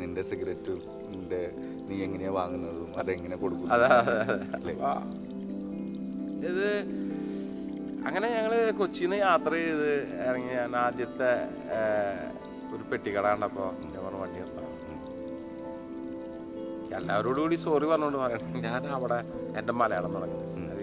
[0.00, 1.42] നിന്റെ സിഗരറ്റിന്റെ
[1.88, 3.66] നീ എങ്ങനെയാ വാങ്ങുന്നതും അതെങ്ങനെ കൊടുക്കും
[6.50, 6.68] ഇത്
[8.08, 9.90] അങ്ങനെ ഞങ്ങൾ കൊച്ചിയിൽ നിന്ന് യാത്ര ചെയ്ത്
[10.28, 11.32] ഇറങ്ങി ഞാൻ ആദ്യത്തെ
[12.74, 13.68] ഒരു പെട്ടിക്കട കണ്ടപ്പോൾ
[16.90, 18.48] എല്ലാവരോടും കൂടി സോറി പറഞ്ഞുകൊണ്ട് പറയണം.
[18.66, 19.18] ഞാൻ അവിടെ
[19.60, 20.38] എന്റെ മലയാളം തുടങ്ങി.
[20.66, 20.82] അത്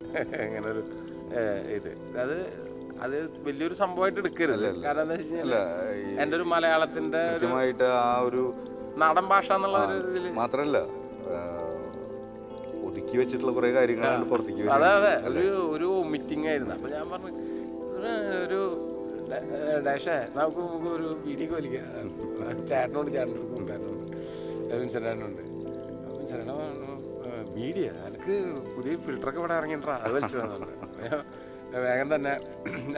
[0.44, 0.82] ഇങ്ങനെ ഒരു
[1.76, 1.90] ഇത്.
[2.18, 2.36] അത്
[3.04, 3.14] അത്
[3.46, 4.66] വലിയൊരു സംഭവമായിട്ട് എടുക്കരുത്.
[4.84, 5.52] കാരണം എന്താ വെച്ച് കഴിഞ്ഞാൽ
[6.22, 8.42] എന്റെ ഒരു മലയാളത്തിന്റെ കൃത്യമായിട്ട് ആ ഒരു
[8.98, 10.78] നാടൻ ഭാഷ എന്നുള്ള ഒരു ഇതിൽ മാത്രല്ല
[12.88, 14.90] ഒതുക്കി വെച്ചിട്ടുള്ള കുറെ കാര്യങ്ങളാണ് പുറത്തേക്ക് അതെ.
[14.98, 15.12] അതെ.
[15.32, 15.44] ഒരു
[15.74, 16.74] ഒരു മീറ്റിംഗ് ആയിരുന്നു.
[16.76, 17.49] അപ്പൊ ഞാൻ പറഞ്ഞു "ഇത് ഒരു ഡ- ഏ,
[19.86, 21.84] ഡാഷേ നമുക്ക് നമുക്ക് ഒരു വീഡിയോ വലിക്കാം.
[22.70, 23.92] ചേട്ടനോട് ചേട്ടനോട് ഉണ്ടായിരുന്നു
[24.80, 25.42] വിൻസെന്റുണ്ട്
[26.10, 26.96] വിൻസെന്റ് പറഞ്ഞു
[27.56, 28.34] മീഡിയ എനിക്ക്
[28.74, 30.68] പുതിയ ഫിൽറ്ററൊക്കെ ഇവിടെ ഇറങ്ങിട്ടാ അത് വലിച്ചു വന്നു
[31.84, 32.32] വേഗം തന്നെ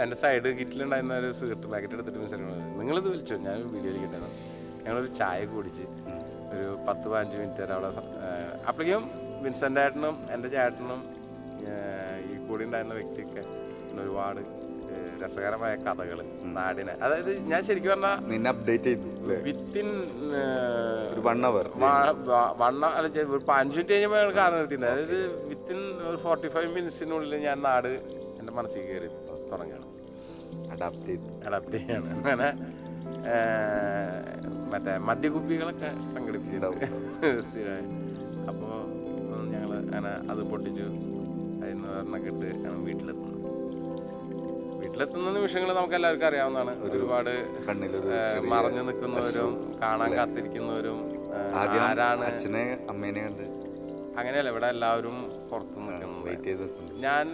[0.02, 2.46] എന്റെ സൈഡ് കിറ്റിലുണ്ടായിരുന്ന ഒരു സിഗരറ്റ് പാക്കറ്റ് എടുത്തിട്ട് വിൻസെന്റ്
[2.78, 3.36] നിങ്ങളിത് വലിച്ചോ?
[3.46, 4.20] ഞാൻ വീഡിയോ വലിക്കട്ടെ
[4.84, 5.84] ഞങ്ങളൊരു ചായ കുടിച്ച്
[6.52, 7.90] ഒരു പത്ത് പതിനഞ്ച് മിനിറ്റ് വരെ അവിടെ
[8.70, 9.04] അപ്പോഴേക്കും
[9.44, 11.00] വിൻസെന്റ് ഏട്ടനും എന്റെ ചേട്ടനും
[12.24, 13.42] ഈ കൂടി ഉണ്ടായിരുന്ന വ്യക്തിയൊക്കെ
[14.02, 14.40] ഒരുപാട്
[15.24, 16.18] രസകരമായ കഥകൾ
[16.56, 16.94] നാടിനെ.
[17.04, 19.08] അതായത് ഞാൻ ശരിക്കും പറഞ്ഞാൽ നിന്നെ അപ്ഡേറ്റ് ചെയ്തു
[19.48, 19.88] വിത്തിൻ
[21.12, 21.66] ഒരു വൺ അവർ
[22.62, 24.92] വണ്ണ അല്ല ഒരു പതിനഞ്ച് മിനിറ്റ് കഴിഞ്ഞപ്പോൾ കാരണം കാർ നിർത്തിയിട്ടുണ്ട്.
[24.92, 27.92] അതായത് വിത്തിൻ ഒരു ഫോർട്ടി ഫൈവ് മിനിറ്റ്സിനുള്ളിൽ ഞാൻ നാട്
[28.40, 29.08] എന്റെ മനസ്സിൽ കയറി
[29.50, 29.88] തുടങ്ങുകയാണ്.
[30.74, 31.28] അഡാപ്റ്റ് ചെയ്തു.
[31.48, 32.10] അഡാപ്റ്റ് ചെയ്യാണ്.
[32.18, 32.48] അങ്ങനെ
[34.72, 37.86] മറ്റേ മദ്യകുപ്പികളൊക്കെ സംഘടിപ്പിച്ചിട്ടുണ്ടാവും സ്ഥിരമായി.
[38.50, 38.72] അപ്പോൾ
[39.52, 40.84] ഞങ്ങൾ അങ്ങനെ അത് പൊട്ടിച്ചു.
[41.62, 43.51] അതിന് ഒരെണ്ണൊക്കെ ഇട്ട് വീട്ടിലെത്തുന്നു.
[45.02, 46.72] വീട്ടിലെത്തുന്ന നിമിഷങ്ങൾ നമുക്ക് എല്ലാവർക്കും അറിയാവുന്നതാണ്.
[46.86, 47.30] ഒരുപാട്
[48.52, 50.98] മറഞ്ഞു നിൽക്കുന്നവരും കാണാൻ കാത്തിരിക്കുന്നവരും
[51.60, 52.22] ആരാണ്?
[52.30, 53.46] അച്ഛനെ അമ്മേനെ കണ്ട്
[54.18, 55.16] അങ്ങനെയല്ല ഇവിടെ എല്ലാവരും
[55.50, 57.26] പുറത്തു നിൽക്കുന്നു ഞാൻ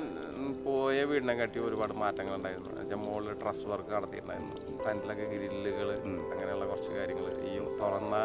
[0.64, 2.70] പോയ വീടിനെ കാട്ടി ഒരുപാട് മാറ്റങ്ങൾ ഉണ്ടായിരുന്നു.
[2.72, 4.56] എന്നുവെച്ചാൽ മുകളിൽ ട്രസ് വർക്ക് നടത്തിയിട്ടുണ്ടായിരുന്നു.
[4.82, 5.90] ഫ്രണ്ടിലൊക്കെ ഗ്രില്ലുകൾ
[6.32, 8.16] അങ്ങനെയുള്ള കുറച്ച് കാര്യങ്ങൾ ഈ തുറന്ന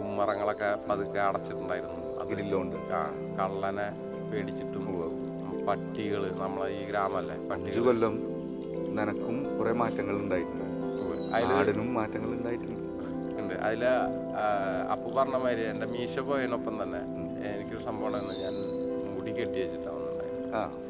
[0.00, 2.00] ഉമ്മറങ്ങളൊക്കെ പതുക്കെ അടച്ചിട്ടുണ്ടായിരുന്നു.
[2.24, 3.02] അതിലുണ്ട് ആ
[3.40, 3.88] കള്ളനെ
[4.32, 4.86] പേടിച്ചിട്ടും
[5.68, 8.14] പട്ടികൾ നമ്മളെ ഈ ഗ്രാമല്ലേ പട്ടികൊല്ലം കൊല്ലം
[8.98, 10.66] നിനക്കും കുറെ മാറ്റങ്ങൾ ഉണ്ടായിട്ടുണ്ട്
[11.50, 12.82] നാടിനും മാറ്റങ്ങൾ ഉണ്ടായിട്ടുണ്ട്
[13.40, 13.82] ഉണ്ട് അതിൽ
[14.94, 17.00] അപ്പു പറഞ്ഞ മാതിരി എന്റെ മീശ പോയതിനൊപ്പം തന്നെ
[17.50, 18.54] എനിക്കൊരു സംഭവം ഞാൻ
[19.14, 19.98] മുടി കെട്ടി വെച്ചിട്ടാണ്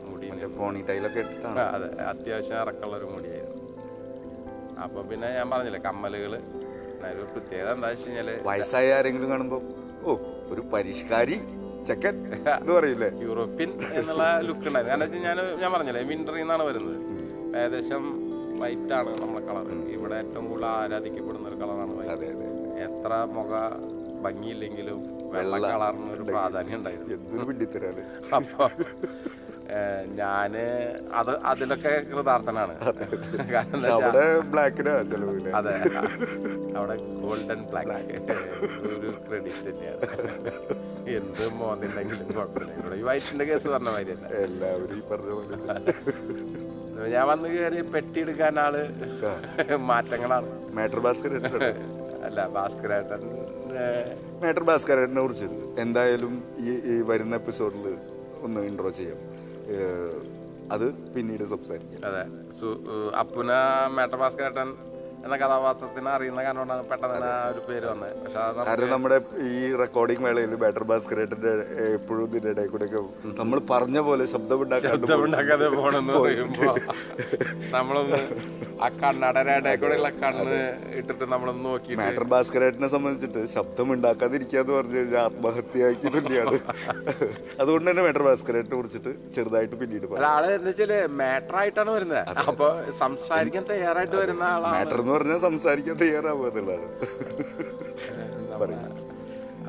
[0.09, 1.61] മുടി മറ്റേ പോണി ടൈലൊക്കെ ഇട്ടിട്ടാണ്.
[1.77, 1.89] അതെ.
[2.13, 3.57] അത്യാവശ്യം ഇറക്കമുള്ള ഒരു മുടിയായിരുന്നു.
[4.85, 6.35] അപ്പൊ പിന്നെ ഞാൻ പറഞ്ഞില്ലേ കമ്മലുകൾ.
[7.11, 9.59] ഒരു പ്രത്യേകത എന്താ വെച്ച് കഴിഞ്ഞാൽ വയസ്സായ ആരെങ്കിലും കാണുമ്പോ
[10.05, 10.15] ഓ
[10.53, 11.39] ഒരു പരിഷ്കാരി
[11.89, 12.15] ചെക്കൻ
[12.53, 13.09] എന്ന് പറയില്ലേ?
[13.27, 14.95] യൂറോപ്യൻ എന്നുള്ള ലുക്ക് ഉണ്ടായിരുന്നു.
[14.95, 16.03] കാരണം ഞാൻ ഞാൻ പറഞ്ഞില്ലേ
[16.41, 16.99] നിന്നാണ് വരുന്നത്.
[17.61, 18.05] ഏകദേശം
[18.63, 22.31] വൈറ്റ് ആണ് നമ്മളെ കളർ ഇവിടെ ഏറ്റവും കൂടുതൽ ആരാധിക്കപ്പെടുന്ന ഒരു കളറാണ് വൈറ്റ്
[22.89, 23.53] എത്ര മുഖ
[24.25, 25.01] ഭംഗിയില്ലെങ്കിലും
[25.33, 27.17] വെള്ള കളറിന് ഒരു പ്രാധാന്യം ഉണ്ടായിരുന്നു.
[28.39, 28.67] അപ്പൊ
[30.19, 30.53] ഞാൻ
[31.13, 32.75] അത് അതിലൊക്കെ കൃതാർത്ഥനാണ്.
[33.95, 34.23] അവിടെ
[35.59, 35.75] അതെ
[36.79, 38.17] അവിടെ ഗോൾഡൻ ബ്ലാക്ക്
[38.89, 40.01] ഒരു ക്രെഡിറ്റ് തന്നെയാണ്.
[41.19, 42.73] എന്ത് മോന്നുണ്ടെങ്കിലും കുഴപ്പമില്ല.
[42.81, 44.31] ഇവിടെ ഈ വൈറ്റിന്റെ കേസ് പറഞ്ഞ മാതിരി തന്നെ.
[44.47, 45.03] എല്ലാവരും
[47.15, 48.75] ഞാൻ വന്ന് കയറി പെട്ടി എടുക്കാൻ ആൾ
[49.91, 50.49] മാറ്റങ്ങളാണ്.
[50.77, 51.45] മേട്ടർ ഭാസ്കരൻ
[52.29, 53.23] അല്ല ഭാസ്കരേട്ടൻ
[54.43, 55.47] മേട്ടർ ഭാസ്കരനെ കുറിച്ച്
[55.85, 56.35] എന്തായാലും
[56.69, 57.87] ഈ ഈ വരുന്ന എപ്പിസോഡിൽ
[58.47, 59.19] ഒന്ന് ഇൻട്രോ ചെയ്യാം.
[60.75, 62.01] അത് പിന്നീട് സംസാരിക്കാം.
[62.09, 62.23] അതെ.
[63.23, 63.51] അപ്പുന
[63.97, 64.69] മേട്ടർ ഭാസ്കരേട്ടൻ
[65.25, 68.13] എന്ന കഥാപാത്രത്തിന് അറിയുന്ന കാരണം പെട്ടെന്ന് ആ ഒരു പേര് വന്നത്.
[68.25, 69.17] പക്ഷെ കാരണം നമ്മുടെ
[69.53, 71.53] ഈ റെക്കോർഡിംഗ് വേളയിൽ ബാറ്റർ ഭാസ്കരേട്ടന്റെ
[71.97, 72.89] എപ്പോഴും ഇതിന്റെ ഇടയിൽ കൂടെ
[73.41, 76.73] നമ്മൾ പറഞ്ഞ പോലെ ശബ്ദമുണ്ടാക്കാതെ പോണെന്ന് പറയുമ്പോ
[77.77, 78.21] നമ്മളൊന്ന്
[78.85, 80.57] ആ കണ്ണടയുടെ കൂടെയുള്ള കണ്ണ്
[80.99, 86.57] ഇട്ടിട്ട് നമ്മളൊന്ന് നോക്കി മാറ്റർ ഭാസ്കരേട്ടനെ സംബന്ധിച്ചിട്ട് ശബ്ദം ഉണ്ടാക്കാതിരിക്കാന്ന് പറഞ്ഞു കഴിഞ്ഞാൽ ആത്മഹത്യ തുല്യാണ്
[87.63, 92.69] അതുകൊണ്ട് തന്നെ മാറ്റർ ഭാസ്കരേട്ടനെ കുറിച്ചിട്ട് ചെറുതായിട്ട് പിന്നീട് ആൾ എന്താ വെച്ചാൽ മാറ്റർ ആയിട്ടാണ് വരുന്നത് അപ്പൊ
[93.03, 94.75] സംസാരിക്കാൻ തയ്യാറായിട്ട് വരുന്ന ആളാണ്.
[94.79, 96.87] മാറ്റർ എന്ന് പറഞ്ഞാൽ സംസാരിക്കാൻ തയ്യാറാവുക എന്നുള്ളതാണ്.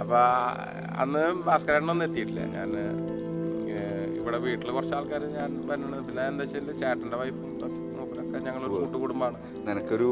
[0.02, 0.20] അപ്പൊ
[1.04, 2.42] അന്ന് ഭാസ്കരേട്ടനൊന്നും എത്തിയിട്ടില്ല.
[2.54, 2.72] ഞാൻ
[4.20, 7.46] ഇവിടെ വീട്ടിൽ കുറച്ച് ആൾക്കാർ ഞാൻ വരുന്നുണ്ട് പിന്നെ എന്താ വെച്ചാൽ ചേട്ടന്റെ വൈഫും
[8.46, 9.38] ഞങ്ങളൊരു കൂട്ടുകുടുംബമാണ്
[9.68, 10.10] നിനക്കൊരു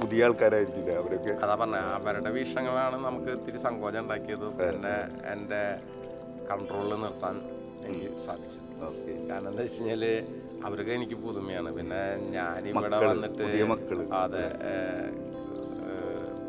[0.00, 1.32] പുതിയ ആൾക്കാരായിരിക്കില്ല അവരൊക്കെ?
[1.44, 4.46] അതാ പറഞ്ഞ അവരുടെ വീക്ഷണങ്ങളാണ് നമുക്ക് ഇത്തിരി സങ്കോചം ഉണ്ടാക്കിയത്.
[4.68, 4.96] എന്നെ
[5.32, 5.62] എന്റെ
[6.50, 7.36] കൺട്രോളിൽ നിർത്താൻ
[7.88, 8.60] എനിക്ക് സാധിച്ചു.
[9.30, 10.04] കാരണം എന്താ വെച്ച് കഴിഞ്ഞാൽ
[10.66, 11.70] അവരൊക്കെ എനിക്ക് പുതുമയാണ്.
[11.78, 12.00] പിന്നെ
[12.36, 13.44] ഞാൻ ഇവിടെ വന്നിട്ട്.
[14.22, 14.44] അതെ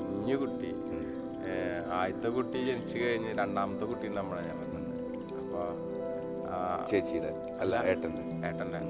[0.09, 0.71] കുഞ്ഞു കുട്ടി.
[1.99, 4.89] ആദ്യത്തെ കുട്ടി ജനിച്ചു കഴിഞ്ഞ് രണ്ടാമത്തെ കുട്ടി നമ്മളെ ഞാൻ വന്നത്
[5.41, 5.67] അപ്പോൾ
[6.91, 7.31] ചേച്ചിയുടെ
[7.63, 8.23] അല്ല ഏട്ടന്റെ.
[8.49, 8.81] ഏട്ടന്റെ.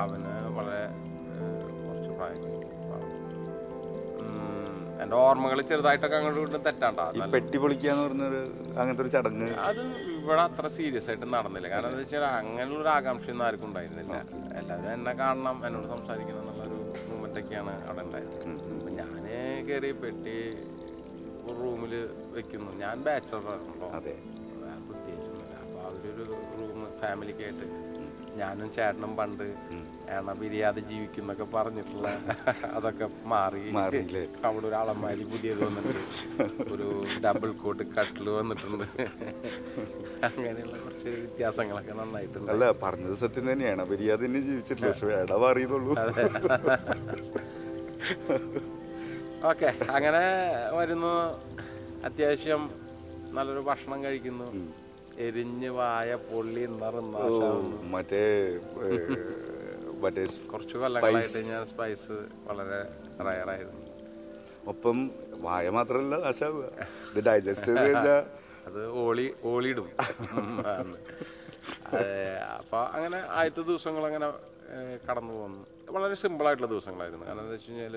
[0.00, 0.82] അവന് വളരെ
[1.86, 2.46] കുറച്ച് പ്രായം
[5.02, 7.04] എന്റെ ഓർമ്മകൾ ചെറുതായിട്ടൊക്കെ അങ്ങോട്ട് ഇങ്ങോട്ടും തെറ്റാണ്ടാ.
[7.34, 8.40] പെട്ടി പൊളിക്കാന്ന് പറഞ്ഞൊരു
[8.80, 9.46] അങ്ങനത്തെ ഒരു ചടങ്ങ്.
[9.68, 9.80] അത്
[10.16, 11.68] ഇവിടെ അത്ര സീരിയസ് ആയിട്ട് നടന്നില്ല.
[11.72, 14.16] കാരണം എന്താ വെച്ചാൽ അങ്ങനെയുള്ള ഒരു ആകാംക്ഷയൊന്നും ആർക്കും ഉണ്ടായിരുന്നില്ല.
[14.60, 18.36] എല്ലാവരും എന്നെ കാണണം എന്നോട് സംസാരിക്കണം എന്നുള്ളൊരു മൂമെന്റ് ഒക്കെയാണ് അവിടെ ഉണ്ടായത്.
[18.74, 19.16] അപ്പം ഞാൻ
[19.68, 20.36] കയറി പെട്ടി
[21.46, 21.94] ഒരു റൂമിൽ
[22.36, 22.70] വെക്കുന്നു.
[22.84, 24.16] ഞാൻ ബാച്ചലറാണ് അപ്പോൾ അതെ.
[24.88, 25.56] പ്രത്യേകിച്ചൊന്നുമില്ല.
[25.64, 26.24] അപ്പോൾ അവരൊരു
[26.58, 27.66] റൂം ഫാമിലിക്കായിട്ട്
[28.38, 29.44] ഞാനും ചേട്ടനും പണ്ട്
[30.16, 32.08] എണ പിരിയാതെ ജീവിക്കുന്നൊക്കെ പറഞ്ഞിട്ടുള്ള
[32.76, 33.62] അതൊക്കെ മാറി?
[34.48, 36.72] അവിടെ ഒരു അളമാരി പുതിയത് വന്നിട്ടുണ്ട്.
[36.74, 36.88] ഒരു
[37.24, 38.84] ഡബിൾ കോട്ട് കട്ടിൽ വന്നിട്ടുണ്ട്.
[40.28, 42.50] അങ്ങനെയുള്ള കുറച്ച് വ്യത്യാസങ്ങളൊക്കെ നന്നായിട്ടുണ്ട്.
[42.52, 43.88] അല്ല പറഞ്ഞത് സത്യം തന്നെയാണ്.
[43.92, 44.90] പിരിയാതെ തന്നെ ജീവിച്ചിട്ടില്ല.
[44.90, 45.94] പക്ഷെ മാറിയതുള്ളൂ.
[49.50, 50.24] ഓക്കെ അങ്ങനെ
[50.78, 51.14] വരുന്നു.
[52.08, 52.62] അത്യാവശ്യം
[53.36, 54.46] നല്ലൊരു ഭക്ഷണം കഴിക്കുന്നു.
[55.20, 56.64] എരിഞ്ഞ് വായ പൊള്ളി
[57.94, 58.22] മറ്റേ
[60.02, 62.16] മറ്റേ കുറച്ച് കൊല്ലങ്ങളായിട്ട് ഞാൻ സ്പൈസ്
[62.48, 62.80] വളരെ
[63.28, 63.84] റയറായിരുന്നു
[64.72, 64.98] ഒപ്പം
[65.44, 66.64] വായ മാത്രമല്ല നാശാവുക
[67.10, 68.20] ഇത് ഡൈജസ്റ്റ് ചെയ്ത് കഴിഞ്ഞാൽ
[68.68, 69.86] അത് ഓളി ഓളിയിടും.
[72.58, 74.26] അപ്പൊ അങ്ങനെ ആദ്യത്തെ ദിവസങ്ങൾ അങ്ങനെ
[75.06, 75.62] കടന്നു പോകുന്നു.
[75.96, 77.24] വളരെ സിമ്പിൾ ആയിട്ടുള്ള ദിവസങ്ങളായിരുന്നു.
[77.26, 77.96] കാരണം എന്താ വെച്ച് കഴിഞ്ഞാൽ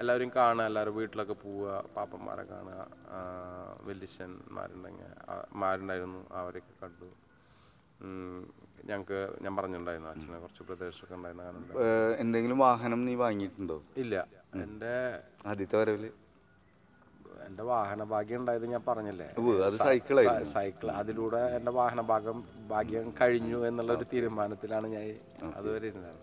[0.00, 2.78] എല്ലാവരും കാണുക എല്ലാവരും വീട്ടിലൊക്കെ പോവുക പാപ്പന്മാരെ കാണുക
[3.88, 5.10] വല്യച്ഛന്മാരുണ്ടെങ്കിൽ
[5.62, 7.08] മാരുണ്ടായിരുന്നു അവരൊക്കെ കണ്ടു.
[8.88, 13.76] ഞങ്ങൾക്ക് ഞാൻ പറഞ്ഞിട്ടുണ്ടായിരുന്നു അച്ഛനെ കുറച്ച് പ്രദേശമൊക്കെ ഉണ്ടായിരുന്ന കാരണം എന്തെങ്കിലും വാഹനം നീ വാങ്ങിയിട്ടുണ്ടോ?
[14.02, 14.14] ഇല്ല.
[14.64, 14.94] എന്റെ
[15.52, 16.04] ആദ്യത്തെ വരവിൽ?
[17.46, 19.28] എന്റെ വാഹന ഭാഗ്യം ഉണ്ടായത് ഞാൻ പറഞ്ഞില്ലേ?
[19.68, 20.50] അത് സൈക്കിളായിരുന്നു.
[20.56, 22.36] സൈക്കിൾ അതിലൂടെ എന്റെ വാഹന ഭാഗം
[22.72, 25.06] ഭാഗ്യം കഴിഞ്ഞു എന്നുള്ള ഒരു തീരുമാനത്തിലാണ് ഞാൻ
[25.60, 26.20] അതുവരെ ഇരുന്നത്.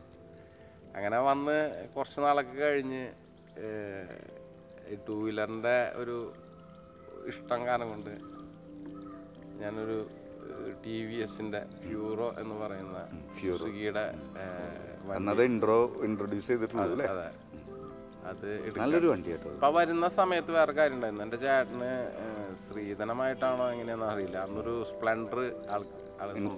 [0.98, 1.58] അങ്ങനെ വന്ന്
[1.96, 3.04] കുറച്ച് നാളൊക്കെ കഴിഞ്ഞ്
[5.08, 6.18] ടൂ വീലറിന്റെ ഒരു
[7.28, 8.14] ഇഷ്ടം കാരണം കൊണ്ട്
[9.62, 9.98] ഞാനൊരു
[10.84, 13.00] ടി വി എസിന്റെ ഫ്യൂറോ എന്ന് പറയുന്ന
[13.38, 14.06] സുസുക്കിയുടെ
[15.18, 17.28] അന്നത് ഇൻട്രോ ഇൻട്രൊഡ്യൂസ് ചെയ്തിട്ടുണ്ട് അതെ
[18.30, 18.50] അത്.
[18.80, 21.92] നല്ലൊരു വണ്ടി കേട്ടോ അപ്പൊ വരുന്ന സമയത്ത് വേറെ കാര്യം ഉണ്ടായിരുന്നു എന്റെ ചേട്ടന്
[22.64, 24.38] സ്ത്രീധനമായിട്ടാണോ എങ്ങനെയാണെന്ന് അറിയില്ല.
[24.48, 25.40] അന്നൊരു സ്പ്ലെൻഡർ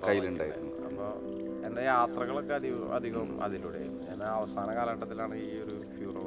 [0.07, 0.71] കയ്യിലുണ്ടായിരുന്നു.
[0.87, 1.11] അപ്പോൾ
[1.67, 4.03] എന്റെ യാത്രകളൊക്കെ അധികം അധികം അതിലൂടെയായിരുന്നു.
[4.09, 5.75] ഞാൻ അവസാന കാലഘട്ടത്തിലാണ് ഈ ഒരു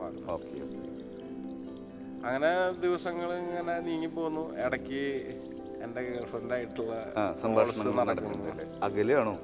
[0.05, 0.61] വാങ്ങുന്നത് ഓക്കെ
[2.29, 2.51] അങ്ങനെ
[2.85, 4.43] ദിവസങ്ങൾ ഇങ്ങനെ നീങ്ങി പോന്നു.
[4.67, 5.03] ഇടയ്ക്ക്
[5.85, 6.95] എന്റെ ഗേൾഫ്രണ്ടായിട്ടുള്ള
[7.43, 7.99] സംഭാഷണം
[8.87, 9.35] അകലെയാണോ?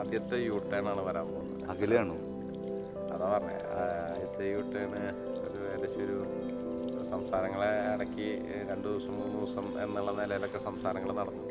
[0.00, 1.60] ആദ്യത്തെ യൂ ടേൺ ആണ് വരാൻ പോകുന്നത്.
[1.72, 2.16] അകലെയാണോ?
[3.14, 3.58] അതാ പറഞ്ഞേ.
[3.82, 4.92] ആദ്യത്തെ യൂ ടേൺ
[5.44, 6.18] ഒരു ഏകദേശം ഒരു
[7.12, 8.28] സംസാരങ്ങളെ ഇടയ്ക്ക്
[8.70, 11.44] രണ്ട് ദിവസം മൂന്ന് ദിവസം എന്നുള്ള നിലയിലൊക്കെ സംസാരങ്ങൾ നടന്നു.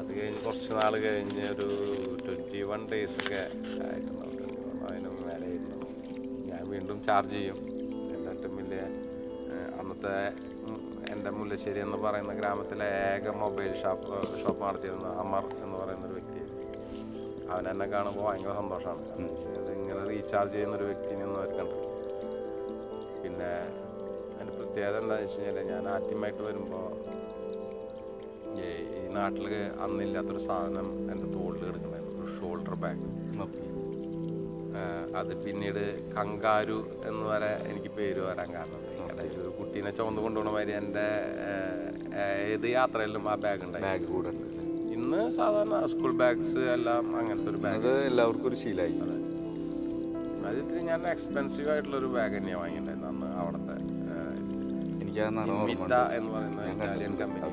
[0.00, 1.68] അത് കഴിഞ്ഞ് കുറച്ച് നാൾ കഴിഞ്ഞ് ഒരു
[2.24, 3.40] ട്വന്റി വൺ ഡേയ്സ് ഒക്കെ
[3.88, 4.36] ആയിട്ടുണ്ടാവും.
[4.86, 5.77] അതിന് മേലെ ആയിരുന്നു ഞാൻ
[6.88, 7.58] വീണ്ടും ചാർജ് ചെയ്യും.
[8.14, 8.82] എന്നിട്ടും വലിയ
[9.80, 10.12] അന്നത്തെ
[11.14, 16.40] എന്റെ മുല്ലശ്ശേരി എന്ന് പറയുന്ന ഗ്രാമത്തിലെ ഏക മൊബൈൽ ഷോപ്പ് ഷോപ്പ് നടത്തിയിരുന്ന അമർ എന്ന് പറയുന്ന ഒരു വ്യക്തി.
[17.50, 19.04] അവൻ എന്നെ കാണുമ്പോൾ ഭയങ്കര സന്തോഷമാണ്.
[19.76, 21.76] ഇങ്ങനെ റീചാർജ് ചെയ്യുന്ന ഒരു വ്യക്തിനെ ഒന്നും അവർ കണ്ടു.
[23.22, 23.52] പിന്നെ
[24.34, 26.88] അതിന്റെ പ്രത്യേകത എന്താണെന്ന് വെച്ച് കഴിഞ്ഞാൽ ഞാൻ ആദ്യമായിട്ട് വരുമ്പോൾ
[29.00, 29.46] ഈ നാട്ടിൽ
[29.86, 33.06] അന്നില്ലാത്തൊരു സാധനം എന്റെ തോളിൽ കിടക്കണായിരുന്നു ഒരു ഷോൾഡർ ബാഗ്
[33.46, 33.62] ഓക്കെ
[35.18, 35.82] അത് പിന്നീട്
[36.16, 38.82] കങ്കാരു എന്ന് വരെ എനിക്ക് പേര് വരാൻ കാരണം.
[39.04, 41.06] അതായത് ഒരു കുട്ടീനെ ചുമന്ന് കൊണ്ടുപോകണ മാതിരി എന്റെ
[42.48, 43.84] ഏത് യാത്രയിലും ആ ബാഗ് ഉണ്ടായി.
[43.86, 44.46] ബാഗ് കൂടെ ഉണ്ട്
[44.96, 49.16] ഇന്ന് സാധാരണ സ്കൂൾ ബാഗ്സ് എല്ലാം അങ്ങനത്തെ ഒരു ബാഗ് അത് എല്ലാവർക്കും ഒരു ശീലമായി അത്.
[50.58, 53.76] ഇത്തിരി ഞാൻ എക്സ്പെൻസീവ് ആയിട്ടുള്ള ഒരു ബാഗ് തന്നെയാണ് വാങ്ങിയിട്ടുണ്ടായിരുന്നത് അന്ന് അവിടുത്തെ
[55.70, 57.50] മിത്ത എന്ന് പറയുന്ന ഇറ്റാലിയൻ കമ്പനി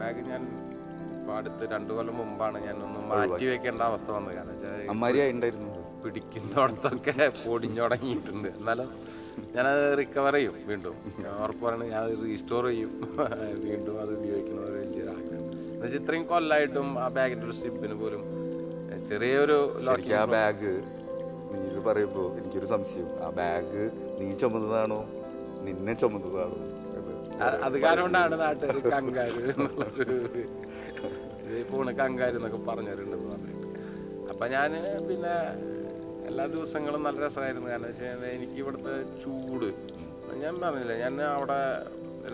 [0.00, 0.42] ബാഗ് ഞാൻ
[1.14, 4.34] ഇപ്പൊ അടുത്ത് രണ്ടു കൊല്ലം മുമ്പാണ് ഞാൻ ഒന്ന് മാറ്റി വെക്കേണ്ട അവസ്ഥ വന്നത്.
[4.36, 4.90] കാരണം വെച്ചാൽ
[6.10, 8.48] പിടിക്കുന്നിടത്തൊക്കെ പൊടിഞ്ഞുടങ്ങിയിട്ടുണ്ട്.
[8.58, 8.88] എന്നാലും
[9.54, 10.94] ഞാനത് റിക്കവർ ചെയ്യും വീണ്ടും.
[11.22, 12.92] ഞാൻ ഉറപ്പ് പറയുന്നത് ഞാൻ റീസ്റ്റോർ ചെയ്യും.
[13.66, 18.24] വീണ്ടും അത് ഉപയോഗിക്കുന്ന ഒരു വലിയ ആഗ്രഹം എന്നുവെച്ചാൽ ഇത്രയും കൊല്ലായിട്ടും ആ ബാഗിന്റെ ഒരു സിബിന് പോലും
[19.10, 19.58] ചെറിയൊരു
[20.22, 20.72] ആ ബാഗ്
[21.52, 23.08] നീ ഇത് പറയുമ്പോൾ എനിക്കൊരു സംശയം.
[23.24, 23.84] ആ ബാഗ്
[24.18, 25.00] നീ ചുമന്നതാണോ?
[25.66, 26.58] നിന്നെ ചുമന്നതാണോ?
[27.66, 30.16] അത് കാരണമാണ് നാട്ടുകാർ കങ്കാര് എന്നുള്ളൊരു
[31.70, 33.66] പോണ് കങ്കാര് എന്നൊക്കെ പറഞ്ഞവരുണ്ടെന്ന് പറഞ്ഞിട്ട്.
[34.32, 34.70] അപ്പൊ ഞാൻ
[35.08, 35.34] പിന്നെ
[36.30, 37.68] എല്ലാ ദിവസങ്ങളും നല്ല രസമായിരുന്നു.
[37.72, 39.68] കാരണം വെച്ച് കഴിഞ്ഞാൽ എനിക്ക് ഇവിടുത്തെ ചൂട്
[40.42, 41.58] ഞാൻ പറഞ്ഞില്ല ഞാൻ അവിടെ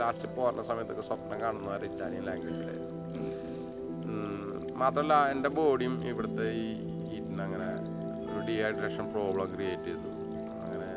[0.01, 2.93] ലാസ്റ്റ് പോരുന്ന സമയത്തൊക്കെ സ്വപ്നം കാണുന്ന ഒരു ഇറ്റാലിയൻ ലാംഗ്വേജിലായിരുന്നു
[4.81, 6.67] മാത്രമല്ല എന്റെ ബോഡിയും ഇവിടുത്തെ ഈ
[7.11, 7.69] ഹീറ്റിന് അങ്ങനെ
[8.31, 10.11] ഒരു ഡീഹൈഡ്രേഷൻ പ്രോബ്ലം ക്രിയേറ്റ് ചെയ്തു.
[10.65, 10.89] അങ്ങനെ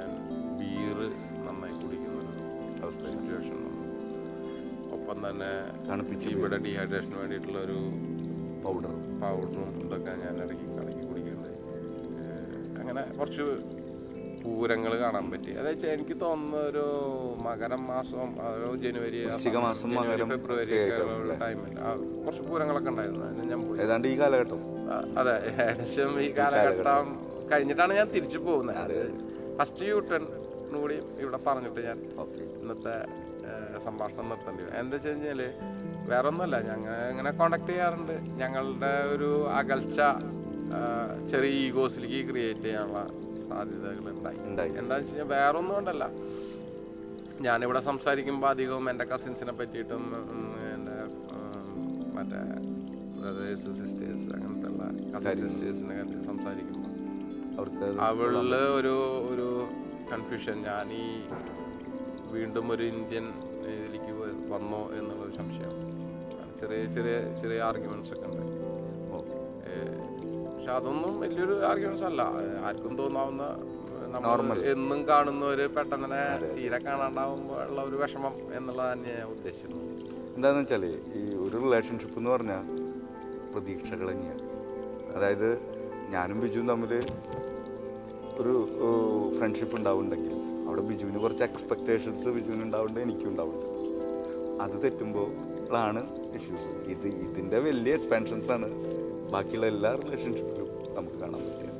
[0.59, 1.07] ബീറ്
[1.45, 2.33] നന്നായി കുടിക്കുന്ന ഒരു
[2.83, 3.59] അവസ്ഥ സിറ്റുവേഷൻ
[4.97, 5.51] ഒപ്പം തന്നെ
[5.89, 7.79] തണുപ്പിച്ച് ഇവിടെ ഡീഹൈഡ്രേഷന് വേണ്ടിയിട്ടുള്ള ഒരു
[8.65, 10.67] പൗഡർ പൗഡറും ഇതൊക്കെ ഞാൻ ഇടയ്ക്ക്
[12.89, 13.43] അങ്ങനെ കുറച്ച്
[14.43, 15.52] പൂരങ്ങൾ കാണാൻ പറ്റി.
[15.60, 16.84] അതായത് എനിക്ക് തോന്നുന്ന ഒരു
[17.47, 19.19] മകരം മാസം ഒരു ജനുവരി
[19.65, 19.91] മാസം
[20.32, 20.78] ഫെബ്രുവരി
[21.43, 21.73] ടൈമിൽ
[22.25, 23.23] കുറച്ച് പൂരങ്ങളൊക്കെ ഉണ്ടായിരുന്നു.
[23.25, 23.80] അതിന് ഞാൻ പോയി.
[23.86, 24.62] ഏതാണ്ട് ഈ കാലഘട്ടം.
[25.21, 25.36] അതെ.
[25.65, 27.10] ഏകദേശം ഈ കാലഘട്ടം
[27.52, 28.95] കഴിഞ്ഞിട്ടാണ് ഞാൻ തിരിച്ചു പോകുന്നത്.
[29.60, 30.25] ഫസ്റ്റ് യു ടേൺ
[30.73, 31.99] കൂടി ഇവിടെ പറഞ്ഞിട്ട് ഞാൻ
[32.62, 32.95] ഇന്നത്തെ
[33.86, 34.75] സംഭാഷണം നിർത്തേണ്ടി വരും.
[34.82, 35.41] എന്താ വെച്ച് കഴിഞ്ഞാൽ
[36.12, 38.15] വേറെ ഒന്നുമല്ല ഞങ്ങൾ ഇങ്ങനെ കോണ്ടാക്ട് ചെയ്യാറുണ്ട്.
[38.41, 39.99] ഞങ്ങളുടെ ഒരു അകൽച്ച
[41.32, 42.99] ചെറിയ ഈഗോസിലേക്ക് ക്രിയേറ്റ് ചെയ്യാനുള്ള
[43.47, 44.39] സാധ്യതകൾ ഉണ്ടായി.
[44.49, 46.05] എന്താണെന്ന് വെച്ച് കഴിഞ്ഞാൽ വേറെ ഒന്നും കൊണ്ടല്ല.
[47.47, 50.03] ഞാനിവിടെ സംസാരിക്കുമ്പോൾ അധികവും എന്റെ കസിൻസിനെ പറ്റിയിട്ടും
[50.73, 50.97] എന്റെ
[52.15, 52.41] മറ്റേ
[53.19, 56.95] ബ്രദേഴ്സ് സിസ്റ്റേഴ്സ് അങ്ങനത്തെ ഉള്ള കസിൻ സിസ്റ്റേഴ്സിനെ കണ്ടിട്ട് സംസാരിക്കുമ്പോൾ
[57.60, 58.95] അവർക്ക് അവളിൽ ഒരു
[59.32, 59.47] ഒരു
[60.12, 61.05] കൺഫ്യൂഷൻ ഞാൻ ഈ
[62.36, 63.25] വീണ്ടും ഒരു ഇന്ത്യൻ
[63.73, 64.13] ഇതിലേക്ക്
[64.53, 65.73] വന്നോ എന്നുള്ളൊരു സംശയം.
[66.60, 68.45] ചെറിയ ചെറിയ ചെറിയ ആർഗ്യുമെന്റ്സ് ഒക്കെ ഉണ്ട്.
[70.69, 72.21] പക്ഷെ അതൊന്നും വലിയൊരു ആർഗ്യുമെന്റ്സ് അല്ല
[72.67, 73.43] ആർക്കും തോന്നാവുന്ന
[74.15, 79.86] നമ്മൾ എന്നും കാണുന്നവര് പെട്ടെന്ന് തന്നെ തീരെ കാണാണ്ടാവുമ്പോൾ ഉള്ള ഒരു വിഷമം എന്നുള്ളത് തന്നെ ഞാൻ ഉദ്ദേശിച്ചിരുന്നു
[80.36, 80.84] എന്താന്ന് വെച്ചാൽ
[81.19, 82.62] ഈ ഒരു റിലേഷൻഷിപ്പ് എന്ന് പറഞ്ഞാൽ
[83.53, 84.45] പ്രതീക്ഷകൾ തന്നെയാണ്
[85.15, 85.49] അതായത്
[86.15, 86.93] ഞാനും ബിജുവും തമ്മിൽ
[88.41, 88.53] ഒരു
[89.39, 90.36] ഫ്രണ്ട്ഷിപ്പ് ഉണ്ടാവുന്നുണ്ടെങ്കിൽ
[90.67, 93.75] അവിടെ ബിജുവിന് കുറച്ച് എക്സ്പെക്ടേഷൻസ് ബിജുവിന് ഉണ്ടാവുന്നുണ്ട് എനിക്കും ഉണ്ടാവുന്നുണ്ട്.
[94.65, 96.03] അത് തെറ്റുമ്പോഴാണ്
[96.39, 98.69] ഇഷ്യൂസ് ഇത് ഇതിന്റെ വലിയ എക്സ്പാൻഷൻസ് ആണ്.
[99.34, 100.59] ബാക്കിയുള്ള എല്ലാ റിലേഷൻഷിപ്പിലും
[100.99, 101.73] നമുക്ക് കാണാൻ പറ്റില്ല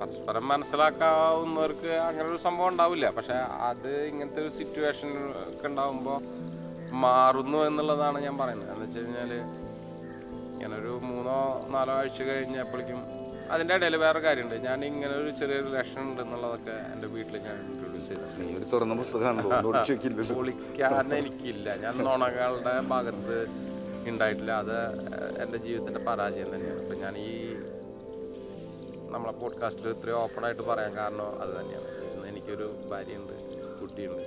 [0.00, 3.10] പരസ്പരം മനസ്സിലാക്കാവുന്നവർക്ക് അങ്ങനെ ഒരു സംഭവം ഉണ്ടാവില്ല.
[3.10, 3.32] പക്ഷെ
[3.70, 6.22] അത് ഇങ്ങനത്തെ ഒരു സിറ്റുവേഷൻ ഒക്കെ ഉണ്ടാവുമ്പോൾ
[7.04, 8.72] മാറുന്നു എന്നുള്ളതാണ് ഞാൻ പറയുന്നത്.
[8.72, 9.32] എന്ന് വെച്ച് കഴിഞ്ഞാൽ
[10.54, 14.64] ഇങ്ങനൊരു മൂന്നോ നാലോ ആഴ്ച കഴിഞ്ഞപ്പോഴേക്കും അതിന്റെ ഇടയിൽ വേറെ കാര്യമുണ്ട്.
[14.64, 18.42] ഞാൻ ഇങ്ങനെ ഒരു ചെറിയൊരു ലക്ഷൻ ഉണ്ട് എന്നുള്ളതൊക്കെ എന്റെ വീട്ടിൽ ഞാൻ ഇൻട്രൊഡ്യൂസ് ചെയ്തിട്ടുണ്ട്.
[20.34, 21.76] പൊളിക്കാൻ എനിക്കില്ല.
[21.76, 23.48] ഞാൻ നുണകളുടെ ഭാഗത്ത്
[24.08, 24.52] ഉണ്ടായിട്ടില്ല.
[24.52, 25.00] അത്
[25.42, 26.84] എന്റെ ജീവിതത്തിന്റെ പരാജയം തന്നെയാണ്.
[26.84, 27.39] അപ്പം ഞാൻ ഈ
[29.10, 31.88] നമ്മളെ പോഡ്കാസ്റ്റിൽ ഇത്രയും ഓപ്പൺ ആയിട്ട് പറയാൻ കാരണം അത് തന്നെയാണ്.
[32.28, 33.34] എനിക്കൊരു ഭാര്യയുണ്ട്
[33.80, 34.24] കുട്ടിയുണ്ട്.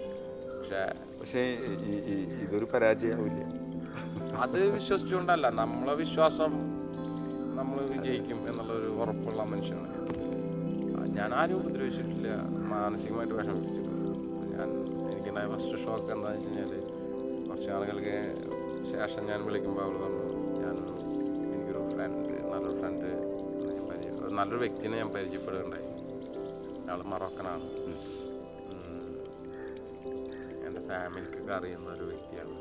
[0.60, 0.82] പക്ഷേ
[1.19, 1.39] പക്ഷേ
[2.41, 3.41] ഇതൊരു പരാജയമാവില്ല
[4.38, 6.54] അത് വിശ്വസിച്ചുകൊണ്ടല്ല നമ്മളെ വിശ്വാസം
[7.58, 11.13] നമ്മൾ വിജയിക്കും എന്നുള്ളൊരു ഉറപ്പുള്ള മനുഷ്യനാണ് ഞാൻ.
[11.15, 12.28] ഞാൻ ആരും ഉപദ്രവിച്ചിട്ടില്ല
[12.74, 13.89] മാനസികമായിട്ട് വിഷമിപ്പിച്ചിട്ടില്ല.
[14.56, 14.69] ഞാൻ
[15.12, 16.72] എനിക്കുണ്ടായ ഫസ്റ്റ് ഷോക്ക് എന്താണെന്ന് വെച്ച് കഴിഞ്ഞാൽ
[17.48, 18.15] കുറച്ച് ആളുകൾക്ക്
[18.91, 20.33] ശേഷം ഞാൻ വിളിക്കുമ്പോൾ അവൾ പറഞ്ഞു
[24.38, 25.88] നല്ലൊരു വ്യക്തിനെ ഞാൻ പരിചയപ്പെടുകയുണ്ടായി.
[26.86, 27.65] അയാൾ മറോക്കനാണ്.
[30.67, 32.52] എന്റെ ഫാമിലിക്കൊക്കെ അറിയുന്ന ഒരു വ്യക്തിയാണ്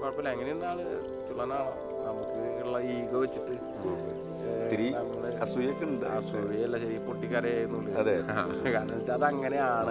[0.00, 0.28] കുഴപ്പമില്ല.
[0.34, 0.80] എങ്ങനെയാണ് ആൾ?
[1.28, 1.72] തുളനാണോ
[2.06, 3.56] നമുക്ക് ഉള്ള ഈഗോ വെച്ചിട്ട്.
[6.18, 8.14] അസൂയല്ല ശരി പൊട്ടിക്കരയുന്നുള്ളു അതെ.
[8.74, 9.90] കാരണം വെച്ചാൽ അത് അങ്ങനെയാണ്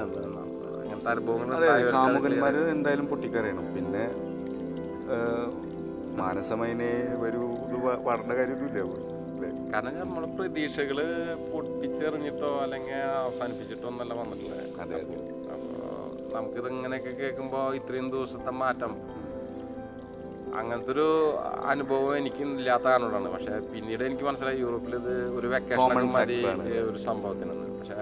[0.81, 1.55] അങ്ങനത്തെ അനുഭവങ്ങൾ
[1.95, 3.67] കാമുകന്മാര് എന്തായാലും പൊട്ടിക്കരയണം.
[3.75, 4.05] പിന്നെ
[6.21, 6.91] മാനസമൈനെ
[7.25, 9.06] ഒരു ഇത് പാടേണ്ട കാര്യമൊന്നുമില്ല.
[9.77, 10.99] കാരണം നമ്മളെ പ്രതീക്ഷകൾ
[11.49, 15.03] പൊട്ടിച്ചെറിഞ്ഞിട്ടോ അല്ലെങ്കിൽ അവസാനിപ്പിച്ചിട്ടോ ഒന്നല്ല വന്നിട്ടുള്ളത്.
[16.35, 18.93] നമുക്കിത് ഇങ്ങനെയൊക്കെ കേൾക്കുമ്പോൾ ഇത്രയും ദിവസത്തെ മാറ്റം.
[20.59, 21.05] അങ്ങനത്തെ ഒരു
[21.73, 26.39] അനുഭവം എനിക്ക് ഇല്ലാത്ത കാരണമാണ് പക്ഷെ പിന്നീട് എനിക്ക് മനസ്സിലായി യൂറോപ്പിൽ ഇത് ഒരു വെക്കേഷൻ മതി
[26.89, 27.67] ഒരു സംഭവത്തിനെന്ന്.
[27.79, 27.99] പക്ഷെ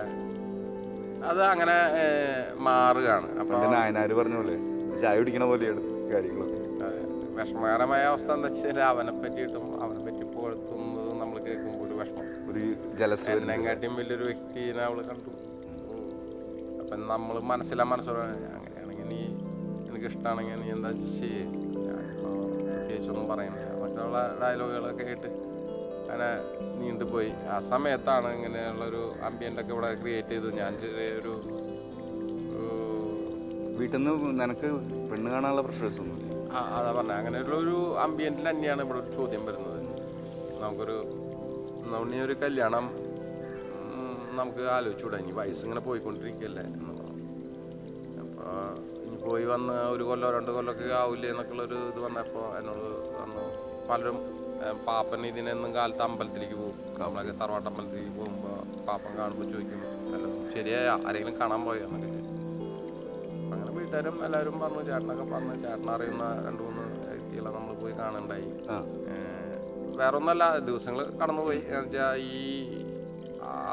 [1.31, 1.77] അത് അങ്ങനെ
[2.69, 3.29] മാറുകയാണ്.
[3.41, 4.57] അപ്പൊ നായനാര് പറഞ്ഞ പോലെ
[5.03, 5.83] ചായ കുടിക്കണ പോലെയാണ്
[6.13, 6.61] കാര്യങ്ങളൊക്കെ.
[7.37, 9.94] വിഷമകരമായ അവസ്ഥ എന്താ വെച്ചാൽ അവനെ പറ്റിയിട്ടും അവനെ
[12.95, 15.29] ജലസ് എന്നെങ്ങാട്ടിയും വലിയൊരു വ്യക്തിനെ അവൾ കണ്ടു.
[16.81, 19.25] അപ്പം നമ്മൾ മനസ്സിലാ മനസ്സിലാണ് അങ്ങനെയാണെങ്കിൽ നീ
[19.89, 21.27] എനിക്ക് ഇഷ്ടമാണെങ്കിൽ നീ എന്താ ചെയ്യേ.
[21.27, 23.83] ചേച്ചൊന്നും പ്രത്യേകിച്ചൊന്നും പറയുന്നില്ല.
[23.83, 25.27] മറ്റുള്ള ഡയലോഗുകളൊക്കെ കേട്ട്
[26.11, 26.39] അങ്ങനെ
[26.81, 27.33] നീണ്ടുപോയി.
[27.49, 31.65] ആ സമയത്താണ് ഇങ്ങനെയുള്ളൊരു അമ്പിയന്റൊക്കെ ഇവിടെ ക്രിയേറ്റ് ചെയ്ത് ഞാൻ ചെറിയൊരു ഒരു-
[33.77, 34.71] വീട്ടിൽ നിന്ന് നിനക്ക്
[35.09, 36.51] പെണ്ണ് കാണാനുള്ള പ്രഷേഴ്സ് ഒന്നുമില്ല?
[36.51, 39.85] ആ അതാ പറഞ്ഞത് അങ്ങനെയുള്ള ഒരു അമ്പിയന്റിൽ തന്നെയാണ് ഇവിടെ ഒരു ചോദ്യം വരുന്നത്.
[40.61, 41.14] നമുക്കൊരു
[41.93, 42.85] നമ്മ ഒരു കല്യാണം
[44.39, 45.17] നമുക്ക് ആലോചിച്ചുകൂടാ.
[45.23, 47.11] ഇനി വയസ്സ് ഇങ്ങനെ പോയിക്കൊണ്ടിരിക്കുകയല്ലേ എന്നുള്ളത്
[48.23, 48.47] അപ്പോൾ
[49.05, 52.87] ഇനി പോയി വന്ന് ഒരു കൊല്ലം രണ്ട് കൊല്ലമൊക്കെ ആവില്ലേ എന്നൊക്കെയുള്ളൊരു ഇത് വന്നപ്പോൾ എന്നോട്
[53.21, 53.43] വന്നു.
[53.89, 54.17] പലരും
[54.87, 56.77] പാപ്പൻ ഇതിനെന്നും കാലത്ത് അമ്പലത്തിലേക്ക് പോകും.
[57.01, 58.55] നമ്മളൊക്കെ തറവാട്ട് അമ്പലത്തിലേക്ക് പോകുമ്പോൾ
[58.87, 59.81] പാപ്പൻ കാണുമ്പോൾ ചോദിക്കും
[60.15, 61.85] അല്ല ശരിയായ ആരെങ്കിലും കാണാൻ പോയോ?
[61.87, 62.31] എന്നൊക്കെ ചോദിക്കും.
[63.53, 68.49] അങ്ങനെ വീട്ടുകാരും എല്ലാവരും പറഞ്ഞു ചേട്ടനൊക്കെ പറഞ്ഞു ചേട്ടൻ അറിയുന്ന രണ്ട് മൂന്ന് വ്യക്തികളെ നമ്മൾ പോയി കാണണ്ടായി
[69.95, 71.61] വേറെ ഒന്നല്ല ദിവസങ്ങൾ കടന്നുപോയി.
[71.67, 72.45] എന്നുവെച്ചാൽ ഈ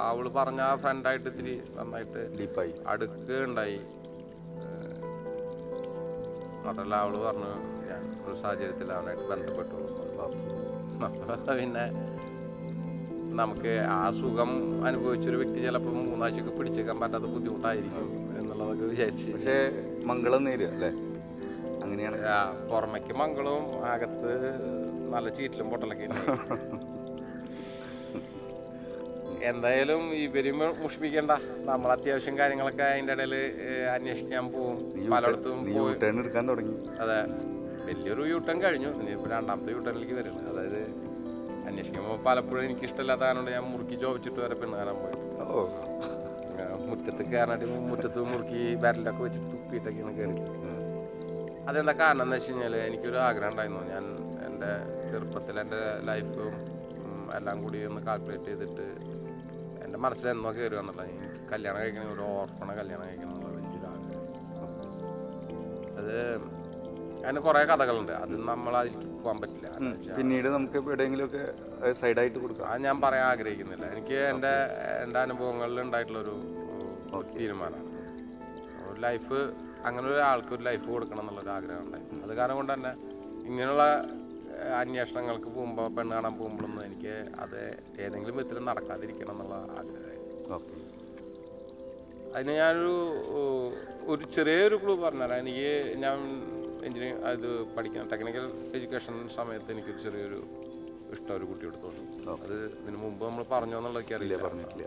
[0.08, 3.80] അവൾ പറഞ്ഞ ആ ഫ്രണ്ടായിട്ട് ഇത്തിരി നന്നായിട്ട് ഡീപ്പായി അടുക്കുകയുണ്ടായി.
[6.64, 7.52] മാത്രല്ല അവൾ പറഞ്ഞു
[7.90, 9.76] ഞാൻ ഒരു സാഹചര്യത്തിൽ അവനായിട്ട് ബന്ധപ്പെട്ടു.
[11.60, 11.86] പിന്നെ
[13.34, 14.50] നമുക്ക് ആ സുഖം
[14.84, 18.08] അനുഭവിച്ചൊരു വ്യക്തി ചിലപ്പോൾ മൂന്നാഴ്ചയൊക്കെ പിടിച്ചേക്കാൻ പറ്റാത്ത ബുദ്ധിമുട്ടായിരിക്കും
[18.38, 19.32] എന്നുള്ളതൊക്കെ വിചാരിച്ച്.
[19.32, 19.56] പക്ഷേ
[20.04, 20.90] മംഗളം നേര് അല്ലേ?
[21.84, 22.18] അങ്ങനെയാണ്.
[22.70, 24.32] പുറമേക്ക് മംഗളവും അകത്ത്
[25.14, 26.08] നല്ല ചീറ്റിലും പൊട്ടലൊക്കെ
[29.50, 31.32] എന്തായാലും ഈ ഇവരും മുഷിപ്പിക്കണ്ട.
[31.68, 33.34] നമ്മൾ അത്യാവശ്യം കാര്യങ്ങളൊക്കെ അതിന്റെ ഇടയിൽ
[33.94, 34.76] അന്വേഷിക്കാൻ പോവും.
[35.14, 35.58] പലയിടത്തും
[36.22, 36.76] എടുക്കാൻ തുടങ്ങി.
[37.04, 37.18] അതെ.
[37.86, 38.90] വലിയൊരു യൂട്ടൺ കഴിഞ്ഞു.
[39.00, 40.80] ഇനിയിപ്പോൾ രണ്ടാമത്തെ യൂട്ടണിലേക്ക് വരുന്നത് അതായത്
[41.68, 45.18] അന്വേഷിക്കുമ്പോൾ പലപ്പോഴും എനിക്ക് ഇഷ്ടമില്ലാത്ത കാരണം ഞാൻ മുറുക്കി ചോദിച്ചിട്ട് വരെ പെണ്ണ് കാണാൻ പോയി.
[46.88, 50.36] മുറ്റത്ത് കയറാനായിട്ട് മുറ്റത്ത് മുറുക്കി ബാരലൊക്കെ വെച്ചിട്ട് തുപ്പിയിട്ടൊക്കെയാണ് കയറി.
[51.68, 53.82] അതെന്താ കാരണം എന്ന് വെച്ച് കഴിഞ്ഞാൽ എനിക്കൊരു ആഗ്രഹം ഉണ്ടായിരുന്നു.
[53.94, 54.04] ഞാൻ
[54.62, 56.54] എന്റെ ചെറുപ്പത്തിൽ എന്റെ ലൈഫും
[57.36, 58.86] എല്ലാം കൂടി ഒന്ന് കാൽക്കുലേറ്റ് ചെയ്തിട്ട്
[59.84, 64.28] എന്റെ മനസ്സിൽ എന്നോ കയറി വന്നില്ല എനിക്ക് കല്യാണം കഴിക്കണം ഒരു ഓർഫണ കല്യാണം കഴിക്കണം എന്നുള്ള വലിയൊരു ആഗ്രഹം
[66.00, 66.16] അത്
[67.24, 68.12] അതിന് കുറേ കഥകളുണ്ട്.
[68.22, 69.68] അത് നമ്മൾ അതിലേക്ക് പോകാൻ പറ്റില്ല.
[70.16, 71.44] പിന്നീട് നമുക്ക് എവിടെയെങ്കിലുമൊക്കെ
[72.00, 72.68] സൈഡായിട്ട് കൊടുക്കാം.
[72.72, 73.84] അത് ഞാൻ പറയാൻ ആഗ്രഹിക്കുന്നില്ല.
[73.94, 74.54] എനിക്ക് എന്റെ
[75.04, 76.36] എന്റെ അനുഭവങ്ങളിൽ ഉണ്ടായിട്ടുള്ളൊരു
[77.34, 77.90] തീരുമാനമാണ്.
[78.90, 79.38] ഒരു ലൈഫ്
[79.88, 82.92] അങ്ങനെ ഒരാൾക്ക് ഒരു ലൈഫ് കൊടുക്കണം എന്നുള്ളൊരു ആഗ്രഹം ഉണ്ടായി അത് കാരണം കൊണ്ട് തന്നെ
[83.48, 83.84] ഇങ്ങനെയുള്ള
[84.70, 87.60] അന്വേഷണങ്ങൾക്ക് പോകുമ്പോൾ പെണ്ണ് കാണാൻ പോകുമ്പോഴൊന്നും എനിക്ക് അത്
[87.98, 90.54] ഏതെങ്കിലും വിധത്തിൽ നടക്കാതിരിക്കണം എന്നുള്ള ആഗ്രഹമായിരുന്നു.
[90.54, 90.74] ഓക്കെ.
[92.34, 92.96] അതിന് ഞാനൊരു
[94.06, 96.18] ഒരു ചെറിയൊരു ക്ലൂ പറഞ്ഞാൽ എനിക്ക് ഞാൻ
[96.84, 98.44] എഞ്ചിനീയറിംഗ് അത് പഠിക്കുന്ന ടെക്നിക്കൽ
[98.74, 100.40] എഡ്യൂക്കേഷൻ സമയത്ത് എനിക്കൊരു ചെറിയൊരു
[101.12, 102.02] ഇഷ്ടം ഒരു കുട്ടിയെടുത്തോളൂ
[102.34, 104.36] അത് ഇതിനു മുമ്പ് നമ്മൾ പറഞ്ഞു എന്നുള്ളതൊക്കെ അറിയില്ല.
[104.36, 104.86] പറഞ്ഞിട്ടില്ല.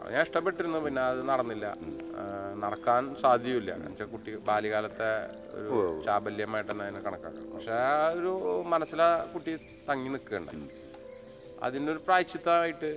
[0.00, 1.66] അത് ഞാൻ ഇഷ്ടപ്പെട്ടിരുന്നു പിന്നെ അത് നടന്നില്ല.
[2.64, 5.10] നടക്കാൻ സാധ്യമില്ല എന്നുവെച്ചാൽ കുട്ടി ബാല്യകാലത്തെ
[5.58, 5.70] ഒരു.
[6.06, 7.44] ചാബല്യമായിട്ട് തന്നെ അതിനെ കണക്കാക്കാം.
[7.54, 8.32] പക്ഷെ ആ ഒരു
[8.72, 9.52] മനസ്സിലാ കുട്ടി
[9.90, 10.64] തങ്ങി നിൽക്കുകയുണ്ടായി
[11.66, 12.90] അതിനൊരു പ്രായച്ചിത്തമായിട്ട്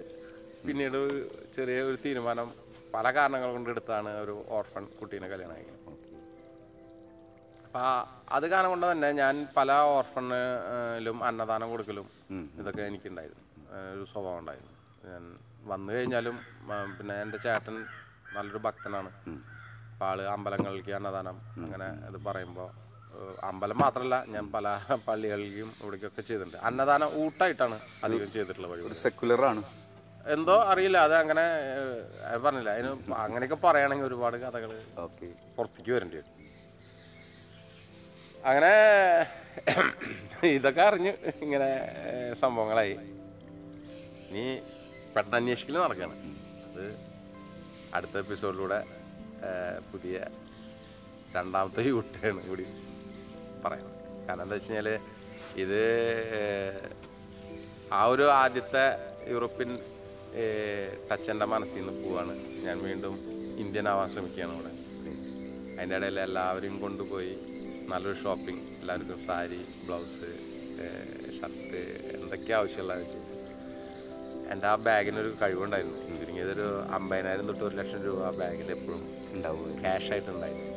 [0.65, 1.19] പിന്നീട് ഒരു
[1.57, 2.49] ചെറിയ ഒരു തീരുമാനം
[2.95, 5.79] പല കാരണങ്ങൾ കൊണ്ട് എടുത്താണ് ഒരു ഓർഫൺ കുട്ടീനെ കല്യാണം കഴിക്കുന്നത്.
[7.65, 7.85] അപ്പം
[8.35, 12.07] അത് കാരണം കൊണ്ട് തന്നെ ഞാൻ പല ഓർഫണിലും അന്നദാനം കൊടുക്കലും
[12.61, 13.45] ഇതൊക്കെ എനിക്കുണ്ടായിരുന്നു.
[13.93, 14.75] ഒരു സ്വഭാവം ഉണ്ടായിരുന്നു.
[15.09, 15.23] ഞാൻ
[15.69, 16.35] വന്നു കഴിഞ്ഞാലും
[16.97, 17.75] പിന്നെ എന്റെ ചേട്ടൻ
[18.35, 19.09] നല്ലൊരു ഭക്തനാണ്.
[19.91, 22.69] അപ്പൊ ആൾ അമ്പലങ്ങളിലേക്ക് അന്നദാനം അങ്ങനെ ഇത് പറയുമ്പോൾ
[23.49, 24.67] അമ്പലം മാത്രമല്ല ഞാൻ പല
[25.07, 26.57] പള്ളികളിലേക്കും ഇവിടേക്കൊക്കെ ചെയ്തിട്ടുണ്ട്.
[26.67, 28.81] അന്നദാനം ഊട്ടായിട്ടാണ് അധികം ചെയ്തിട്ടുള്ള വഴി
[29.51, 29.61] ആണ്.
[30.35, 31.45] എന്തോ അറിയില്ല അത് അങ്ങനെ
[32.43, 32.71] പറഞ്ഞില്ല.
[32.75, 32.89] അതിന്
[33.25, 34.71] അങ്ങനെയൊക്കെ പറയുകയാണെങ്കിൽ ഒരുപാട് കഥകൾ
[35.05, 35.27] ഓക്കെ.
[35.57, 36.29] പുറത്തേക്ക് വരേണ്ടി വരും.
[38.51, 38.73] അങ്ങനെ
[40.57, 41.11] ഇതൊക്കെ അറിഞ്ഞ്
[41.45, 41.69] ഇങ്ങനെ
[42.41, 42.93] സംഭവങ്ങളായി.
[44.29, 44.45] ഇനി
[45.13, 46.15] പെട്ടെന്ന് അന്വേഷിക്കൽ നടക്കുകയാണ്
[46.67, 46.83] അത്
[47.93, 48.79] അടുത്ത എപ്പിസോഡിലൂടെ
[49.91, 50.17] പുതിയ
[51.35, 52.65] രണ്ടാമത്തെ യൂട്ടേണ് കൂടി
[53.63, 53.89] പറയാം
[54.25, 54.89] കാരണം എന്താ വെച്ച് കഴിഞ്ഞാൽ
[55.63, 55.79] ഇത്
[57.91, 58.83] ആ ഒരു ആദ്യത്തെ
[59.31, 59.71] യൂറോപ്യൻ
[61.09, 62.33] ടച്ച് എന്റെ മനസ്സിൽ നിന്ന് പോവാണ്.
[62.65, 63.15] ഞാൻ വീണ്ടും
[63.63, 64.71] ഇന്ത്യൻ ആവാൻ ശ്രമിക്കുകയാണ് ഇവിടെ
[65.73, 67.33] അതിന്റെ ഇടയിൽ എല്ലാവരെയും കൊണ്ടുപോയി
[67.89, 70.29] നല്ലൊരു ഷോപ്പിംഗ് എല്ലാവർക്കും സാരി ബ്ലൗസ്
[71.37, 71.81] ഷർട്ട്
[72.15, 73.19] എന്തൊക്കെ ആവശ്യമുള്ള വെച്ച്
[74.53, 75.97] എന്റെ ആ ബാഗിനൊരു കഴിവുണ്ടായിരുന്നു.
[76.17, 76.65] ചുരുങ്ങിയതൊരു
[76.97, 79.03] അമ്പതിനായിരം തൊട്ട് ഒരു ലക്ഷം രൂപ ആ ബാഗിൽ എപ്പോഴും
[79.35, 80.67] ഉണ്ടാവും ക്യാഷ് ആയിട്ടുണ്ടായിരുന്നു.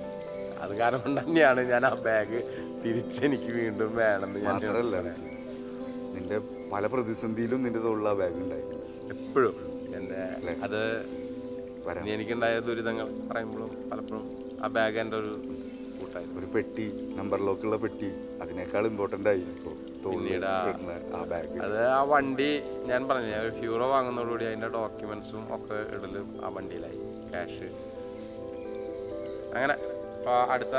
[0.65, 2.39] അത് കാരണം കൊണ്ട് തന്നെയാണ് ഞാൻ ആ ബാഗ്
[2.85, 5.09] തിരിച്ചെനിക്ക് വീണ്ടും വേണമെന്ന് ഞാൻ
[6.15, 6.37] നിന്റെ
[6.73, 8.67] പല പ്രതിസന്ധിയിലും നിന്റെ തോളിൽ ആ ബാഗ് ഉണ്ടായി
[9.15, 9.55] എപ്പോഴും.
[9.99, 10.21] എന്റെ
[10.67, 10.81] അത്
[12.15, 14.25] എനിക്കുണ്ടായ ദുരിതങ്ങൾ പറയുമ്പോഴും പലപ്പോഴും
[14.65, 15.33] ആ ബാഗ് എന്റെ ഒരു
[15.99, 16.37] കൂട്ടായിരുന്നു.
[16.41, 16.87] ഒരു പെട്ടി
[17.19, 18.11] നമ്പർ ലോക്കുള്ള പെട്ടി
[18.45, 19.75] അതിനേക്കാൾ ഇമ്പോർട്ടന്റ് ആയി ഇപ്പോൾ
[20.11, 20.47] പിന്നീട്
[21.63, 26.99] അത് ആ വണ്ടി ഞാൻ പറഞ്ഞു ഞാൻ ഒരു ഫ്യൂറോ വാങ്ങുന്നതോടുകൂടി അതിന്റെ ഡോക്യുമെന്റ്സും ഒക്കെ ഇടലും ആ വണ്ടിയിലായി
[27.31, 27.69] ക്യാഷ്
[29.55, 29.73] അങ്ങനെ
[30.19, 30.77] അപ്പോൾ അടുത്ത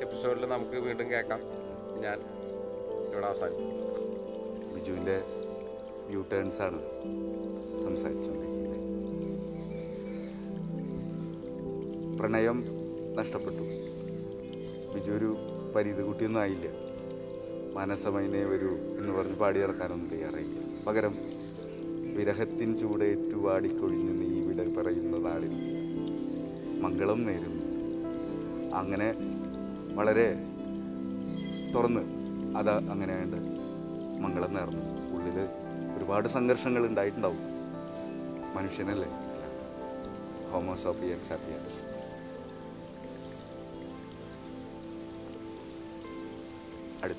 [0.00, 1.40] എപ്പിസോഡിൽ നമുക്ക് വീണ്ടും കേൾക്കാം.
[2.00, 2.18] ഞാൻ
[3.12, 3.70] ഇവിടെ അവസാനിക്കും
[4.74, 5.22] ബിജുവിന്റെ
[6.10, 6.78] യു ടേൺസ് ആണ്
[7.84, 8.80] സംസാരിച്ചുകൊണ്ടിരിക്കുന്നത്.
[12.18, 12.64] പ്രണയം
[13.16, 13.64] നഷ്ടപ്പെട്ടു.
[14.94, 15.36] ബിജു ഒരു
[15.76, 16.83] പരിധി കുട്ടിയൊന്നും ആയില്ല.
[17.74, 20.84] മനസമൈനെ വരൂ എന്ന് പറഞ്ഞ് പാടി നടക്കാനൊന്നും തയ്യാറായില്ല.
[20.84, 21.14] പകരം
[22.16, 25.54] വിരഹത്തിൻ ചൂടേറ്റു വാടിക്കൊഴിഞ്ഞു നീ വിട പറയുന്ന നാളിൽ
[26.80, 27.64] മംഗളം നേരുന്നു.
[28.74, 29.14] അങ്ങനെ
[29.94, 30.34] വളരെ
[31.74, 32.00] തുറന്ന്
[32.56, 33.34] അത് അങ്ങനെ വേണ്ട
[34.24, 34.84] മംഗളം നേർന്നു.
[35.16, 35.48] ഉള്ളിൽ
[35.98, 37.38] ഒരുപാട് സംഘർഷങ്ങൾ ഉണ്ടായിട്ടുണ്ടാവും.
[38.54, 39.08] മനുഷ്യനല്ലേ?
[40.50, 42.03] ഹോമോസോഫിയൻസ് സാപ്പിയൻസ്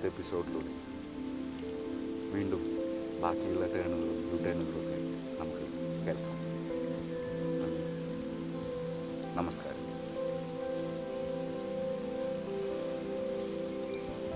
[0.05, 0.71] എപ്പിസോഡിലൂടെ
[2.33, 2.63] വീണ്ടും
[3.21, 4.84] ബാക്കിയുള്ള ടേണുകളും യു ടേണുകളും